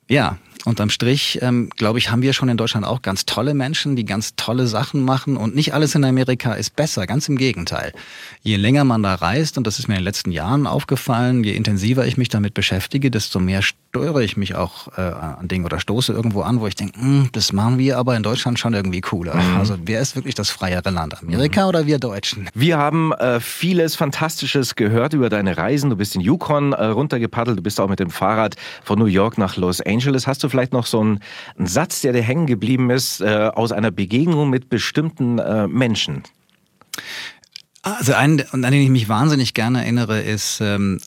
Ja, 0.07 0.37
unterm 0.67 0.89
Strich, 0.89 1.39
ähm, 1.41 1.69
glaube 1.77 1.97
ich, 1.97 2.11
haben 2.11 2.21
wir 2.21 2.33
schon 2.33 2.49
in 2.49 2.57
Deutschland 2.57 2.85
auch 2.85 3.01
ganz 3.01 3.25
tolle 3.25 3.53
Menschen, 3.53 3.95
die 3.95 4.05
ganz 4.05 4.35
tolle 4.35 4.67
Sachen 4.67 5.01
machen 5.01 5.37
und 5.37 5.55
nicht 5.55 5.73
alles 5.73 5.95
in 5.95 6.03
Amerika 6.03 6.53
ist 6.53 6.75
besser, 6.75 7.07
ganz 7.07 7.29
im 7.29 7.37
Gegenteil. 7.37 7.93
Je 8.41 8.57
länger 8.57 8.83
man 8.83 9.01
da 9.01 9.15
reist, 9.15 9.57
und 9.57 9.65
das 9.65 9.79
ist 9.79 9.87
mir 9.87 9.95
in 9.95 10.01
den 10.01 10.05
letzten 10.05 10.31
Jahren 10.31 10.67
aufgefallen, 10.67 11.43
je 11.43 11.53
intensiver 11.53 12.05
ich 12.05 12.17
mich 12.17 12.29
damit 12.29 12.53
beschäftige, 12.53 13.09
desto 13.09 13.39
mehr 13.39 13.61
störe 13.61 14.23
ich 14.23 14.35
mich 14.35 14.55
auch 14.55 14.89
äh, 14.97 15.01
an 15.01 15.47
Dingen 15.47 15.65
oder 15.65 15.79
stoße 15.79 16.11
irgendwo 16.11 16.41
an, 16.41 16.59
wo 16.59 16.67
ich 16.67 16.75
denke, 16.75 16.99
hm, 16.99 17.29
das 17.31 17.53
machen 17.53 17.77
wir 17.77 17.97
aber 17.97 18.17
in 18.17 18.23
Deutschland 18.23 18.59
schon 18.59 18.73
irgendwie 18.73 19.01
cooler. 19.01 19.35
Mhm. 19.35 19.57
Also 19.57 19.77
wer 19.85 20.01
ist 20.01 20.15
wirklich 20.15 20.35
das 20.35 20.49
freiere 20.49 20.89
Land, 20.89 21.17
Amerika 21.21 21.63
mhm. 21.63 21.69
oder 21.69 21.85
wir 21.87 21.97
Deutschen? 21.97 22.49
Wir 22.53 22.77
haben 22.77 23.13
äh, 23.13 23.39
vieles 23.39 23.95
Fantastisches 23.95 24.75
gehört 24.75 25.13
über 25.13 25.29
deine 25.29 25.57
Reisen. 25.57 25.89
Du 25.89 25.95
bist 25.95 26.15
in 26.15 26.21
Yukon 26.21 26.73
äh, 26.73 26.85
runtergepaddelt, 26.85 27.57
du 27.57 27.63
bist 27.63 27.79
auch 27.79 27.87
mit 27.87 27.99
dem 27.99 28.09
Fahrrad 28.09 28.55
von 28.83 28.99
New 28.99 29.05
York 29.05 29.37
nach 29.37 29.55
Los 29.55 29.79
Angeles. 29.79 30.27
Hast 30.27 30.43
du 30.43 30.49
vielleicht 30.49 30.56
noch 30.73 30.85
so 30.85 30.99
einen 30.99 31.19
Satz, 31.57 32.01
der 32.01 32.13
dir 32.13 32.21
hängen 32.21 32.47
geblieben 32.47 32.89
ist, 32.89 33.21
äh, 33.21 33.49
aus 33.53 33.71
einer 33.71 33.91
Begegnung 33.91 34.49
mit 34.49 34.69
bestimmten 34.69 35.39
äh, 35.39 35.67
Menschen? 35.67 36.23
Also 37.81 38.13
einen, 38.13 38.43
an 38.51 38.61
den 38.61 38.73
ich 38.73 38.89
mich 38.89 39.07
wahnsinnig 39.07 39.53
gerne 39.53 39.83
erinnere, 39.83 40.21
ist 40.21 40.59
ähm, 40.61 40.99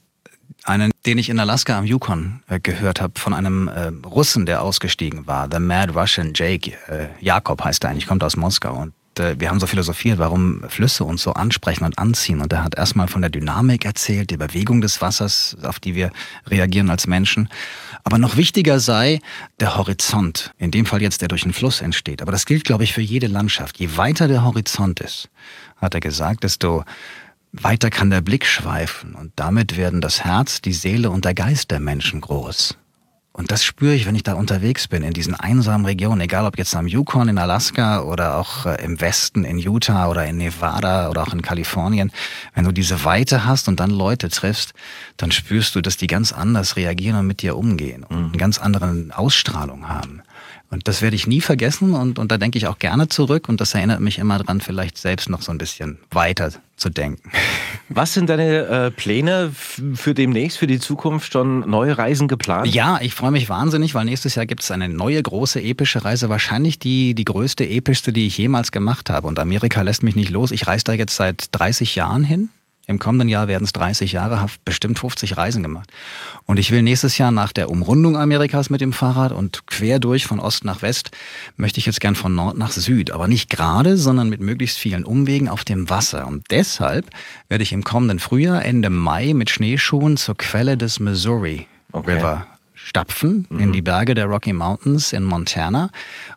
einen, 0.65 0.93
den 1.07 1.19
ich 1.19 1.29
in 1.29 1.39
Alaska 1.39 1.79
am 1.79 1.85
Yukon 1.85 2.43
äh, 2.49 2.61
gehört 2.61 3.01
habe, 3.01 3.19
von 3.19 3.35
einem 3.35 3.69
äh, 3.69 3.93
Russen, 4.07 4.47
der 4.47 4.63
ausgestiegen 4.63 5.27
war. 5.27 5.49
The 5.51 5.59
Mad 5.59 5.93
Russian 5.93 6.33
Jake. 6.35 6.73
Äh, 6.89 7.09
Jakob 7.21 7.63
heißt 7.63 7.85
er 7.85 7.91
eigentlich, 7.91 8.07
kommt 8.07 8.25
aus 8.25 8.37
Moskau. 8.37 8.75
Und 8.75 8.95
äh, 9.19 9.39
wir 9.39 9.51
haben 9.51 9.61
so 9.61 9.67
philosophiert, 9.67 10.19
warum 10.19 10.63
Flüsse 10.69 11.05
uns 11.05 11.23
so 11.23 11.33
ansprechen 11.33 11.85
und 11.85 11.99
anziehen. 11.99 12.41
Und 12.41 12.53
er 12.53 12.65
hat 12.65 12.77
erstmal 12.77 13.09
von 13.09 13.23
der 13.23 13.31
Dynamik 13.31 13.85
erzählt, 13.85 14.31
der 14.31 14.39
Bewegung 14.39 14.81
des 14.81 15.01
Wassers, 15.01 15.57
auf 15.63 15.81
die 15.81 15.95
wir 15.95 16.11
reagieren 16.47 16.91
als 16.91 17.07
Menschen. 17.07 17.49
Aber 18.05 18.19
noch 18.19 18.37
wichtiger 18.37 18.81
sei 18.81 19.21
der 19.61 19.77
Horizont. 19.77 20.53
In 20.59 20.71
dem 20.71 20.87
Fall 20.87 21.03
jetzt, 21.03 21.21
der 21.21 21.29
durch 21.29 21.43
den 21.43 21.53
Fluss 21.53 21.81
entsteht. 21.81 22.23
Aber 22.23 22.33
das 22.33 22.47
gilt, 22.47 22.65
glaube 22.65 22.85
ich, 22.85 22.93
für 22.93 23.03
jede 23.03 23.27
Landschaft. 23.27 23.79
Je 23.79 23.97
weiter 23.97 24.29
der 24.29 24.45
Horizont 24.45 25.01
ist, 25.01 25.29
hat 25.77 25.95
er 25.95 26.01
gesagt, 26.01 26.45
desto 26.45 26.85
weiter 27.53 27.91
kann 27.91 28.11
der 28.11 28.21
Blick 28.21 28.47
schweifen 28.47 29.15
und 29.15 29.33
damit 29.37 29.77
werden 29.77 30.01
das 30.01 30.25
Herz, 30.25 30.61
die 30.61 30.73
Seele 30.73 31.11
und 31.11 31.25
der 31.25 31.35
Geist 31.35 31.71
der 31.71 31.81
Menschen 31.81 32.21
groß. 32.21 32.77
Und 33.33 33.53
das 33.53 33.65
spüre 33.65 33.95
ich, 33.95 34.07
wenn 34.07 34.17
ich 34.17 34.25
da 34.25 34.35
unterwegs 34.35 34.89
bin, 34.89 35.03
in 35.03 35.13
diesen 35.13 35.35
einsamen 35.35 35.87
Regionen, 35.87 36.21
egal 36.21 36.47
ob 36.47 36.59
jetzt 36.59 36.75
am 36.75 36.89
Yukon 36.89 37.29
in 37.29 37.39
Alaska 37.39 38.03
oder 38.03 38.37
auch 38.37 38.67
äh, 38.67 38.85
im 38.85 39.01
Westen 39.01 39.45
in 39.45 39.59
Utah 39.59 40.09
oder 40.09 40.27
in 40.27 40.37
Nevada 40.37 41.09
oder 41.09 41.23
auch 41.23 41.33
in 41.33 41.41
Kalifornien. 41.41 42.11
Wenn 42.55 42.65
du 42.65 42.73
diese 42.73 43.05
Weite 43.05 43.45
hast 43.45 43.69
und 43.69 43.79
dann 43.79 43.91
Leute 43.91 44.29
triffst, 44.31 44.75
dann 45.17 45.31
spürst 45.31 45.77
du, 45.77 45.81
dass 45.81 45.97
die 45.97 46.09
ganz 46.09 46.33
anders 46.33 46.77
reagieren 46.77 47.19
und 47.19 47.27
mit 47.29 47.43
dir 47.43 47.57
umgehen 47.57 48.05
und 48.05 48.31
eine 48.31 48.37
ganz 48.37 48.59
andere 48.59 49.07
Ausstrahlung 49.15 49.89
haben. 49.89 50.23
Und 50.71 50.87
das 50.87 51.03
werde 51.03 51.17
ich 51.17 51.27
nie 51.27 51.41
vergessen 51.41 51.95
und, 51.95 52.21
und 52.21 52.31
da 52.31 52.39
denke 52.39 52.57
ich 52.57 52.69
auch 52.69 52.79
gerne 52.79 53.09
zurück 53.09 53.49
und 53.49 53.61
das 53.61 53.75
erinnert 53.75 54.01
mich 54.01 54.19
immer 54.19 54.39
dran, 54.39 54.61
vielleicht 54.61 54.99
selbst 54.99 55.29
noch 55.29 55.43
so 55.43 55.51
ein 55.51 55.59
bisschen 55.59 55.99
weiter 56.13 56.53
zu 56.77 56.91
denken. 56.91 57.29
Was 57.89 58.15
sind 58.15 58.31
deine 58.31 58.67
äh, 58.67 58.91
Pläne 58.93 59.51
für 59.53 60.15
demnächst, 60.15 60.59
für 60.59 60.69
die 60.69 60.79
Zukunft? 60.79 61.33
Schon 61.33 61.69
neue 61.69 61.99
Reisen 61.99 62.29
geplant? 62.29 62.73
Ja, 62.73 63.01
ich 63.03 63.15
freue 63.15 63.33
mich 63.33 63.49
wahnsinnig, 63.49 63.97
weil 63.97 64.05
nächstes 64.05 64.37
Jahr 64.37 64.47
gibt 64.47 64.63
es 64.63 64.71
eine 64.71 64.89
neue 64.89 65.21
große 65.21 65.61
epische 65.61 66.05
Reise, 66.05 66.29
wahrscheinlich 66.29 66.79
die, 66.79 67.17
die 67.17 67.25
größte, 67.25 67.69
epischste, 67.69 68.13
die 68.13 68.29
ich 68.29 68.39
jemals 68.39 68.71
gemacht 68.71 69.11
habe. 69.11 69.27
Und 69.27 69.41
Amerika 69.41 69.83
lässt 69.83 70.05
mich 70.05 70.15
nicht 70.15 70.31
los. 70.31 70.53
Ich 70.53 70.69
reise 70.69 70.85
da 70.85 70.93
jetzt 70.93 71.17
seit 71.17 71.49
30 71.51 71.97
Jahren 71.97 72.23
hin 72.23 72.49
im 72.91 72.99
kommenden 72.99 73.29
Jahr 73.29 73.49
werden 73.49 73.65
es 73.65 73.73
30 73.73 74.13
Jahre, 74.13 74.41
habe 74.41 74.53
bestimmt 74.65 74.99
50 74.99 75.37
Reisen 75.37 75.63
gemacht. 75.63 75.91
Und 76.45 76.59
ich 76.59 76.71
will 76.71 76.83
nächstes 76.83 77.17
Jahr 77.19 77.31
nach 77.31 77.53
der 77.53 77.71
Umrundung 77.71 78.17
Amerikas 78.17 78.69
mit 78.69 78.81
dem 78.81 78.93
Fahrrad 78.93 79.33
und 79.33 79.67
quer 79.67 79.99
durch 79.99 80.27
von 80.27 80.41
Ost 80.41 80.65
nach 80.65 80.83
West, 80.83 81.11
möchte 81.57 81.79
ich 81.79 81.87
jetzt 81.87 82.01
gern 82.01 82.17
von 82.17 82.35
Nord 82.35 82.59
nach 82.59 82.73
Süd. 82.73 83.13
Aber 83.13 83.29
nicht 83.29 83.49
gerade, 83.49 83.97
sondern 83.97 84.29
mit 84.29 84.41
möglichst 84.41 84.79
vielen 84.79 85.05
Umwegen 85.05 85.49
auf 85.49 85.65
dem 85.65 85.89
Wasser. 85.89 86.27
Und 86.27 86.51
deshalb 86.51 87.07
werde 87.49 87.63
ich 87.63 87.73
im 87.73 87.85
kommenden 87.85 88.19
Frühjahr, 88.19 88.65
Ende 88.65 88.91
Mai, 88.91 89.33
mit 89.35 89.51
Schneeschuhen 89.51 90.17
zur 90.17 90.37
Quelle 90.37 90.77
des 90.77 91.01
Missouri 91.01 91.67
okay. 91.93 92.17
River 92.17 92.47
stapfen 92.91 93.47
mhm. 93.49 93.61
in 93.61 93.73
die 93.73 93.83
Berge 93.83 94.15
der 94.15 94.27
Rocky 94.27 94.53
Mountains 94.53 95.13
in 95.13 95.23
Montana 95.23 95.91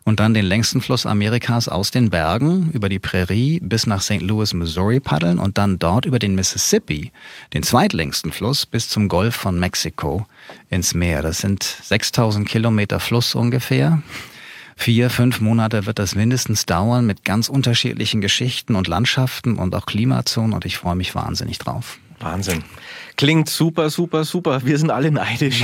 und 0.04 0.20
dann 0.20 0.34
den 0.34 0.44
längsten 0.44 0.80
Fluss 0.80 1.04
Amerikas 1.04 1.68
aus 1.68 1.90
den 1.90 2.10
Bergen 2.10 2.70
über 2.72 2.88
die 2.88 3.00
Prärie 3.00 3.58
bis 3.60 3.88
nach 3.88 4.00
St. 4.00 4.20
Louis, 4.20 4.54
Missouri 4.54 5.00
paddeln 5.00 5.40
und 5.40 5.58
dann 5.58 5.80
dort 5.80 6.06
über 6.06 6.20
den 6.20 6.36
Mississippi, 6.36 7.10
den 7.52 7.64
zweitlängsten 7.64 8.30
Fluss, 8.30 8.66
bis 8.66 8.88
zum 8.88 9.08
Golf 9.08 9.34
von 9.34 9.58
Mexiko 9.58 10.26
ins 10.70 10.94
Meer. 10.94 11.22
Das 11.22 11.38
sind 11.38 11.64
6000 11.64 12.48
Kilometer 12.48 13.00
Fluss 13.00 13.34
ungefähr. 13.34 14.00
Vier, 14.76 15.10
fünf 15.10 15.40
Monate 15.40 15.86
wird 15.86 15.98
das 15.98 16.14
mindestens 16.14 16.66
dauern 16.66 17.04
mit 17.04 17.24
ganz 17.24 17.48
unterschiedlichen 17.48 18.20
Geschichten 18.20 18.76
und 18.76 18.86
Landschaften 18.86 19.56
und 19.56 19.74
auch 19.74 19.86
Klimazonen 19.86 20.52
und 20.52 20.64
ich 20.64 20.78
freue 20.78 20.96
mich 20.96 21.16
wahnsinnig 21.16 21.58
drauf. 21.58 21.98
Wahnsinn. 22.24 22.64
Klingt 23.16 23.48
super, 23.48 23.90
super, 23.90 24.24
super. 24.24 24.64
Wir 24.64 24.78
sind 24.78 24.90
alle 24.90 25.10
neidisch. 25.10 25.62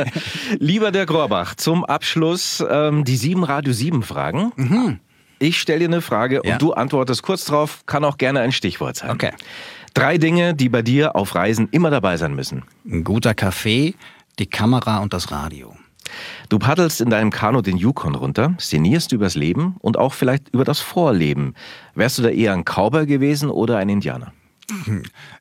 Lieber 0.58 0.90
der 0.90 1.06
Grorbach, 1.06 1.54
zum 1.54 1.84
Abschluss 1.84 2.62
ähm, 2.68 3.04
die 3.04 3.16
sieben 3.16 3.44
Radio 3.44 3.72
7 3.72 4.02
Fragen. 4.02 4.52
Mhm. 4.56 4.98
Ich 5.38 5.58
stelle 5.58 5.80
dir 5.80 5.86
eine 5.86 6.02
Frage 6.02 6.40
ja. 6.44 6.52
und 6.52 6.62
du 6.62 6.72
antwortest 6.72 7.22
kurz 7.22 7.44
drauf, 7.46 7.82
kann 7.86 8.04
auch 8.04 8.18
gerne 8.18 8.40
ein 8.40 8.52
Stichwort 8.52 8.96
sein. 8.96 9.10
Okay. 9.10 9.32
Drei 9.94 10.16
Dinge, 10.18 10.54
die 10.54 10.68
bei 10.68 10.82
dir 10.82 11.16
auf 11.16 11.34
Reisen 11.34 11.68
immer 11.70 11.90
dabei 11.90 12.16
sein 12.16 12.34
müssen. 12.34 12.62
Ein 12.86 13.04
guter 13.04 13.34
Kaffee, 13.34 13.94
die 14.38 14.46
Kamera 14.46 14.98
und 14.98 15.12
das 15.12 15.30
Radio. 15.30 15.74
Du 16.48 16.58
paddelst 16.58 17.00
in 17.00 17.10
deinem 17.10 17.30
Kanu 17.30 17.62
den 17.62 17.76
Yukon 17.76 18.14
runter, 18.14 18.54
szenierst 18.58 19.12
übers 19.12 19.34
Leben 19.34 19.76
und 19.80 19.98
auch 19.98 20.12
vielleicht 20.12 20.48
über 20.50 20.64
das 20.64 20.80
Vorleben. 20.80 21.54
Wärst 21.94 22.18
du 22.18 22.22
da 22.22 22.28
eher 22.28 22.52
ein 22.52 22.64
Cowboy 22.64 23.06
gewesen 23.06 23.50
oder 23.50 23.78
ein 23.78 23.88
Indianer? 23.88 24.32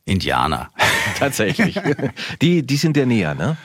Indianer. 0.05 0.69
Tatsächlich. 1.19 1.79
Die, 2.41 2.63
die 2.63 2.77
sind 2.77 2.95
dir 2.95 3.05
näher, 3.05 3.35
ne? 3.35 3.57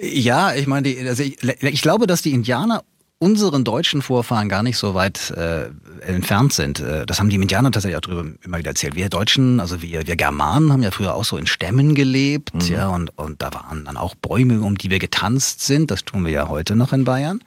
Ja, 0.00 0.54
ich 0.54 0.66
meine, 0.66 0.94
also 1.08 1.22
ich, 1.22 1.42
ich, 1.42 1.82
glaube, 1.82 2.06
dass 2.06 2.22
die 2.22 2.32
Indianer 2.32 2.82
unseren 3.18 3.64
deutschen 3.64 4.02
Vorfahren 4.02 4.48
gar 4.48 4.62
nicht 4.62 4.76
so 4.76 4.94
weit 4.94 5.30
äh, 5.30 5.70
entfernt 6.00 6.52
sind. 6.52 6.80
Äh, 6.80 7.06
das 7.06 7.20
haben 7.20 7.30
die 7.30 7.36
Indianer 7.36 7.70
tatsächlich 7.70 7.96
auch 7.96 8.02
drüber 8.02 8.24
immer 8.42 8.58
wieder 8.58 8.70
erzählt. 8.70 8.96
Wir 8.96 9.08
Deutschen, 9.08 9.60
also 9.60 9.80
wir, 9.80 10.06
wir 10.06 10.16
Germanen 10.16 10.72
haben 10.72 10.82
ja 10.82 10.90
früher 10.90 11.14
auch 11.14 11.24
so 11.24 11.36
in 11.36 11.46
Stämmen 11.46 11.94
gelebt, 11.94 12.54
mhm. 12.54 12.60
ja, 12.72 12.88
und, 12.88 13.16
und 13.16 13.40
da 13.40 13.52
waren 13.54 13.84
dann 13.84 13.96
auch 13.96 14.14
Bäume, 14.14 14.60
um 14.60 14.76
die 14.76 14.90
wir 14.90 14.98
getanzt 14.98 15.62
sind. 15.62 15.90
Das 15.90 16.04
tun 16.04 16.24
wir 16.24 16.32
ja 16.32 16.48
heute 16.48 16.76
noch 16.76 16.92
in 16.92 17.04
Bayern. 17.04 17.40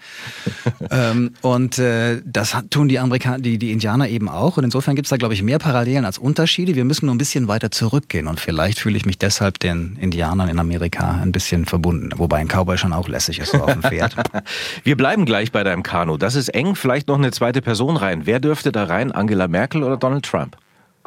ähm, 0.89 1.33
und 1.41 1.77
äh, 1.77 2.21
das 2.25 2.55
tun 2.69 2.87
die 2.87 2.97
Amerikaner, 2.97 3.39
die, 3.39 3.59
die 3.59 3.71
Indianer 3.71 4.07
eben 4.07 4.29
auch. 4.29 4.57
Und 4.57 4.63
insofern 4.63 4.95
gibt 4.95 5.05
es 5.05 5.09
da, 5.09 5.17
glaube 5.17 5.33
ich, 5.33 5.43
mehr 5.43 5.59
Parallelen 5.59 6.05
als 6.05 6.17
Unterschiede. 6.17 6.75
Wir 6.75 6.85
müssen 6.85 7.05
nur 7.05 7.13
ein 7.13 7.19
bisschen 7.19 7.47
weiter 7.47 7.71
zurückgehen. 7.71 8.27
Und 8.27 8.39
vielleicht 8.39 8.79
fühle 8.79 8.97
ich 8.97 9.05
mich 9.05 9.19
deshalb 9.19 9.59
den 9.59 9.97
Indianern 9.99 10.49
in 10.49 10.59
Amerika 10.59 11.19
ein 11.21 11.31
bisschen 11.31 11.65
verbunden. 11.65 12.11
Wobei 12.15 12.37
ein 12.37 12.47
Cowboy 12.47 12.77
schon 12.77 12.93
auch 12.93 13.07
lässig 13.07 13.39
ist 13.39 13.51
so 13.51 13.59
auf 13.59 13.73
dem 13.73 13.83
Pferd. 13.83 14.15
wir 14.83 14.97
bleiben 14.97 15.25
gleich 15.25 15.51
bei 15.51 15.56
deinem 15.63 15.83
Kanu. 15.83 16.17
Das 16.17 16.35
ist 16.35 16.49
eng, 16.49 16.75
vielleicht 16.75 17.07
noch 17.07 17.17
eine 17.17 17.31
zweite 17.31 17.61
Person 17.61 17.97
rein. 17.97 18.25
Wer 18.25 18.39
dürfte 18.39 18.71
da 18.71 18.85
rein? 18.85 19.11
Angela 19.11 19.47
Merkel 19.47 19.83
oder 19.83 19.97
Donald 19.97 20.25
Trump? 20.25 20.57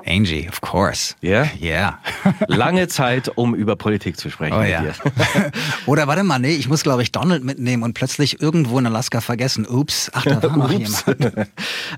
Angie, 0.06 0.48
of 0.48 0.60
course. 0.60 1.14
Ja? 1.20 1.42
Yeah? 1.42 1.50
Ja. 1.58 1.98
Yeah. 2.24 2.34
Lange 2.48 2.88
Zeit, 2.88 3.30
um 3.34 3.54
über 3.54 3.76
Politik 3.76 4.18
zu 4.18 4.30
sprechen. 4.30 4.56
Oh, 4.56 4.62
ja. 4.62 4.82
Oder 5.86 6.06
warte 6.06 6.22
mal, 6.22 6.38
nee, 6.38 6.54
ich 6.54 6.68
muss, 6.68 6.82
glaube 6.82 7.02
ich, 7.02 7.12
Donald 7.12 7.44
mitnehmen 7.44 7.82
und 7.82 7.94
plötzlich 7.94 8.42
irgendwo 8.42 8.78
in 8.78 8.86
Alaska 8.86 9.20
vergessen. 9.20 9.66
Ups, 9.66 10.10
ach, 10.12 10.24
da 10.24 10.42
war 10.42 10.56
noch 10.56 10.70
jemand. 10.72 11.48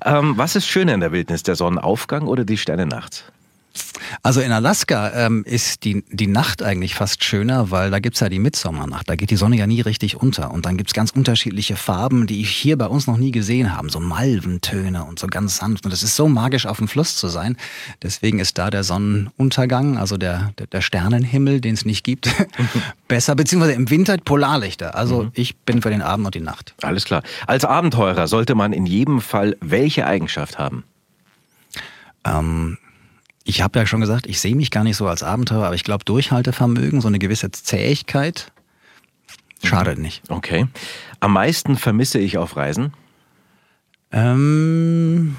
ähm, 0.05 0.35
was 0.37 0.55
ist 0.57 0.67
schöner 0.69 0.95
in 0.95 1.01
der 1.01 1.12
Wildnis, 1.12 1.43
der 1.43 1.57
Sonnenaufgang 1.57 2.27
oder 2.29 2.45
die 2.45 2.57
Sterne 2.57 2.87
Nacht? 2.87 3.33
Also 4.23 4.41
in 4.41 4.53
Alaska 4.53 5.27
ähm, 5.27 5.45
ist 5.45 5.85
die, 5.85 6.05
die 6.11 6.27
Nacht 6.27 6.63
eigentlich 6.63 6.95
fast 6.95 7.25
schöner, 7.25 7.71
weil 7.71 7.91
da 7.91 7.99
gibt's 7.99 8.21
ja 8.21 8.29
die 8.29 8.39
Mitsommernacht. 8.39 9.09
Da 9.09 9.17
geht 9.17 9.31
die 9.31 9.37
Sonne 9.37 9.57
ja 9.57 9.67
nie 9.67 9.81
richtig 9.81 10.17
unter. 10.17 10.51
Und 10.51 10.67
dann 10.67 10.77
gibt's 10.77 10.93
ganz 10.93 11.11
unterschiedliche 11.11 11.77
Farben, 11.77 12.27
die 12.27 12.41
ich 12.41 12.51
hier 12.51 12.77
bei 12.77 12.87
uns 12.87 13.07
noch 13.07 13.17
nie 13.17 13.31
gesehen 13.31 13.75
habe. 13.75 13.91
So 13.91 14.01
Malventöne 14.01 15.05
und 15.05 15.19
so 15.19 15.27
ganz 15.27 15.57
sanft. 15.57 15.87
Und 15.87 15.93
es 15.93 16.03
ist 16.03 16.17
so 16.17 16.29
magisch, 16.29 16.67
auf 16.67 16.79
dem 16.79 16.89
Fluss 16.89 17.17
zu 17.17 17.29
sein. 17.29 17.57
Deswegen 18.03 18.39
ist 18.39 18.59
da 18.59 18.71
der 18.71 18.85
Sonnenuntergang, 18.85 19.99
also 19.99 20.17
der, 20.17 20.53
der, 20.59 20.67
der 20.67 20.81
Sternenhimmel, 20.81 21.61
den 21.61 21.75
es 21.75 21.85
nicht 21.85 22.05
gibt, 22.05 22.29
besser. 23.09 23.35
Beziehungsweise 23.35 23.75
im 23.75 23.91
Winter 23.91 24.17
Polarlichter. 24.19 24.95
Also 24.95 25.25
mhm. 25.25 25.31
ich 25.35 25.57
bin 25.57 25.83
für 25.83 25.91
den 25.91 26.03
Abend 26.03 26.27
und 26.27 26.35
die 26.35 26.41
Nacht. 26.41 26.75
Alles 26.83 27.05
klar. 27.05 27.23
Als 27.47 27.65
Abenteurer 27.65 28.29
sollte 28.29 28.55
man 28.55 28.73
in 28.73 28.87
jedem 28.87 29.21
Fall 29.21 29.57
welche 29.61 30.07
Eigenschaft 30.07 30.59
haben? 30.59 30.85
Ähm, 32.25 32.79
ich 33.45 33.63
habe 33.63 33.79
ja 33.79 33.87
schon 33.87 34.01
gesagt, 34.01 34.27
ich 34.27 34.41
sehe 34.41 34.55
mich 34.55 34.71
gar 34.71 34.85
nicht 34.85 34.97
so 34.97 35.07
als 35.07 35.23
Abenteurer, 35.23 35.67
aber 35.67 35.75
ich 35.75 35.85
glaube, 35.85 36.05
Durchhaltevermögen, 36.05 37.01
so 37.01 37.09
eine 37.09 37.19
gewisse 37.19 37.51
Zähigkeit, 37.51 38.53
schadet 39.65 39.99
nicht. 39.99 40.23
Okay. 40.29 40.67
Am 41.21 41.33
meisten 41.33 41.77
vermisse 41.77 42.19
ich 42.19 42.39
auf 42.39 42.57
Reisen? 42.57 42.93
Ähm, 44.11 45.37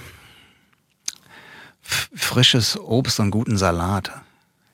frisches 1.82 2.80
Obst 2.80 3.20
und 3.20 3.32
guten 3.32 3.58
Salat. 3.58 4.12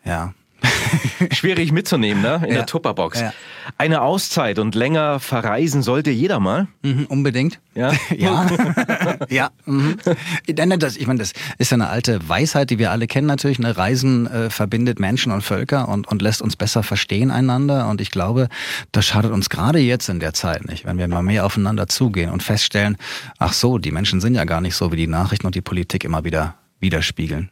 Ja. 0.06 0.34
schwierig 1.32 1.72
mitzunehmen, 1.72 2.22
ne? 2.22 2.36
In 2.44 2.50
Ja. 2.50 2.56
der 2.58 2.66
Tupperbox. 2.66 3.20
Ja. 3.22 3.34
Eine 3.78 4.02
Auszeit 4.02 4.58
und 4.60 4.74
länger 4.76 5.20
verreisen 5.20 5.84
sollte 5.84 6.10
jeder 6.10 6.40
mal. 6.40 6.68
Mhm, 6.82 7.06
unbedingt. 7.06 7.60
Ja? 7.76 7.92
Ja. 8.18 8.48
ja. 9.30 9.50
Mhm. 9.66 9.98
Das, 10.80 10.98
ich 10.98 11.08
meine, 11.08 11.20
das 11.20 11.34
ist 11.58 11.72
ja 11.72 11.76
eine 11.76 11.88
alte 11.90 12.28
Weisheit, 12.28 12.70
die 12.70 12.80
wir 12.80 12.92
alle 12.92 13.08
kennen 13.08 13.28
natürlich. 13.28 13.60
Eine 13.60 13.78
Reisen 13.78 14.28
äh, 14.28 14.50
verbindet 14.50 15.00
Menschen 15.00 15.32
und 15.32 15.42
Völker 15.44 15.88
und, 15.88 16.08
und 16.08 16.22
lässt 16.22 16.42
uns 16.42 16.56
besser 16.56 16.84
verstehen 16.84 17.32
einander. 17.32 17.88
Und 17.88 18.02
ich 18.02 18.12
glaube, 18.12 18.50
das 18.92 19.06
schadet 19.06 19.32
uns 19.32 19.50
gerade 19.50 19.80
jetzt 19.80 20.10
in 20.10 20.20
der 20.20 20.34
Zeit 20.34 20.66
nicht, 20.68 20.86
wenn 20.86 20.98
wir 20.98 21.08
mal 21.08 21.22
mehr 21.24 21.46
aufeinander 21.46 21.88
zugehen 21.88 22.32
und 22.32 22.44
feststellen, 22.44 22.98
ach 23.38 23.54
so, 23.54 23.78
die 23.78 23.92
Menschen 23.92 24.20
sind 24.22 24.36
ja 24.36 24.46
gar 24.46 24.62
nicht 24.62 24.76
so, 24.76 24.92
wie 24.92 24.98
die 24.98 25.08
Nachrichten 25.08 25.46
und 25.46 25.56
die 25.56 25.62
Politik 25.62 26.04
immer 26.04 26.24
wieder 26.24 26.56
widerspiegeln. 26.80 27.50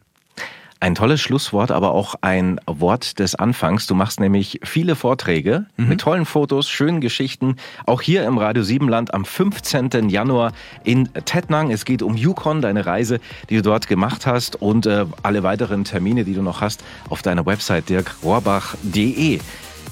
Ein 0.80 0.94
tolles 0.94 1.20
Schlusswort, 1.20 1.72
aber 1.72 1.90
auch 1.90 2.14
ein 2.20 2.60
Wort 2.66 3.18
des 3.18 3.34
Anfangs. 3.34 3.88
Du 3.88 3.96
machst 3.96 4.20
nämlich 4.20 4.60
viele 4.62 4.94
Vorträge 4.94 5.66
mit 5.76 6.00
tollen 6.00 6.24
Fotos, 6.24 6.70
schönen 6.70 7.00
Geschichten. 7.00 7.56
Auch 7.84 8.00
hier 8.00 8.24
im 8.24 8.38
Radio 8.38 8.62
Siebenland 8.62 9.12
am 9.12 9.24
15. 9.24 10.08
Januar 10.08 10.52
in 10.84 11.08
Tettnang. 11.24 11.72
Es 11.72 11.84
geht 11.84 12.02
um 12.02 12.16
Yukon, 12.16 12.62
deine 12.62 12.86
Reise, 12.86 13.18
die 13.50 13.56
du 13.56 13.62
dort 13.62 13.88
gemacht 13.88 14.24
hast 14.24 14.54
und 14.62 14.86
äh, 14.86 15.04
alle 15.22 15.42
weiteren 15.42 15.82
Termine, 15.82 16.24
die 16.24 16.34
du 16.34 16.42
noch 16.42 16.60
hast, 16.60 16.84
auf 17.08 17.22
deiner 17.22 17.44
Website 17.44 17.88
dirkrohrbach.de. 17.88 19.40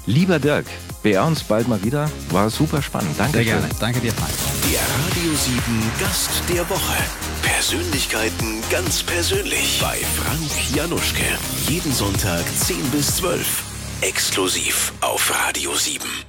Lieber 0.07 0.39
Dirk, 0.39 0.65
beehr 1.03 1.23
uns 1.25 1.43
bald 1.43 1.67
mal 1.67 1.83
wieder. 1.83 2.09
War 2.31 2.49
super 2.49 2.81
spannend. 2.81 3.13
Danke. 3.17 3.39
Sehr 3.39 3.43
gerne. 3.43 3.69
Danke 3.77 3.99
dir, 3.99 4.13
Frank. 4.13 4.31
Der 4.71 4.79
Radio 4.79 5.35
7 5.35 5.61
Gast 5.99 6.41
der 6.49 6.67
Woche. 6.69 6.95
Persönlichkeiten 7.41 8.61
ganz 8.69 9.03
persönlich 9.03 9.79
bei 9.81 9.97
Frank 10.15 10.73
Januschke. 10.73 11.25
Jeden 11.67 11.93
Sonntag 11.93 12.45
10 12.55 12.77
bis 12.91 13.17
12. 13.17 13.63
Exklusiv 14.01 14.93
auf 15.01 15.29
Radio 15.45 15.75
7. 15.75 16.26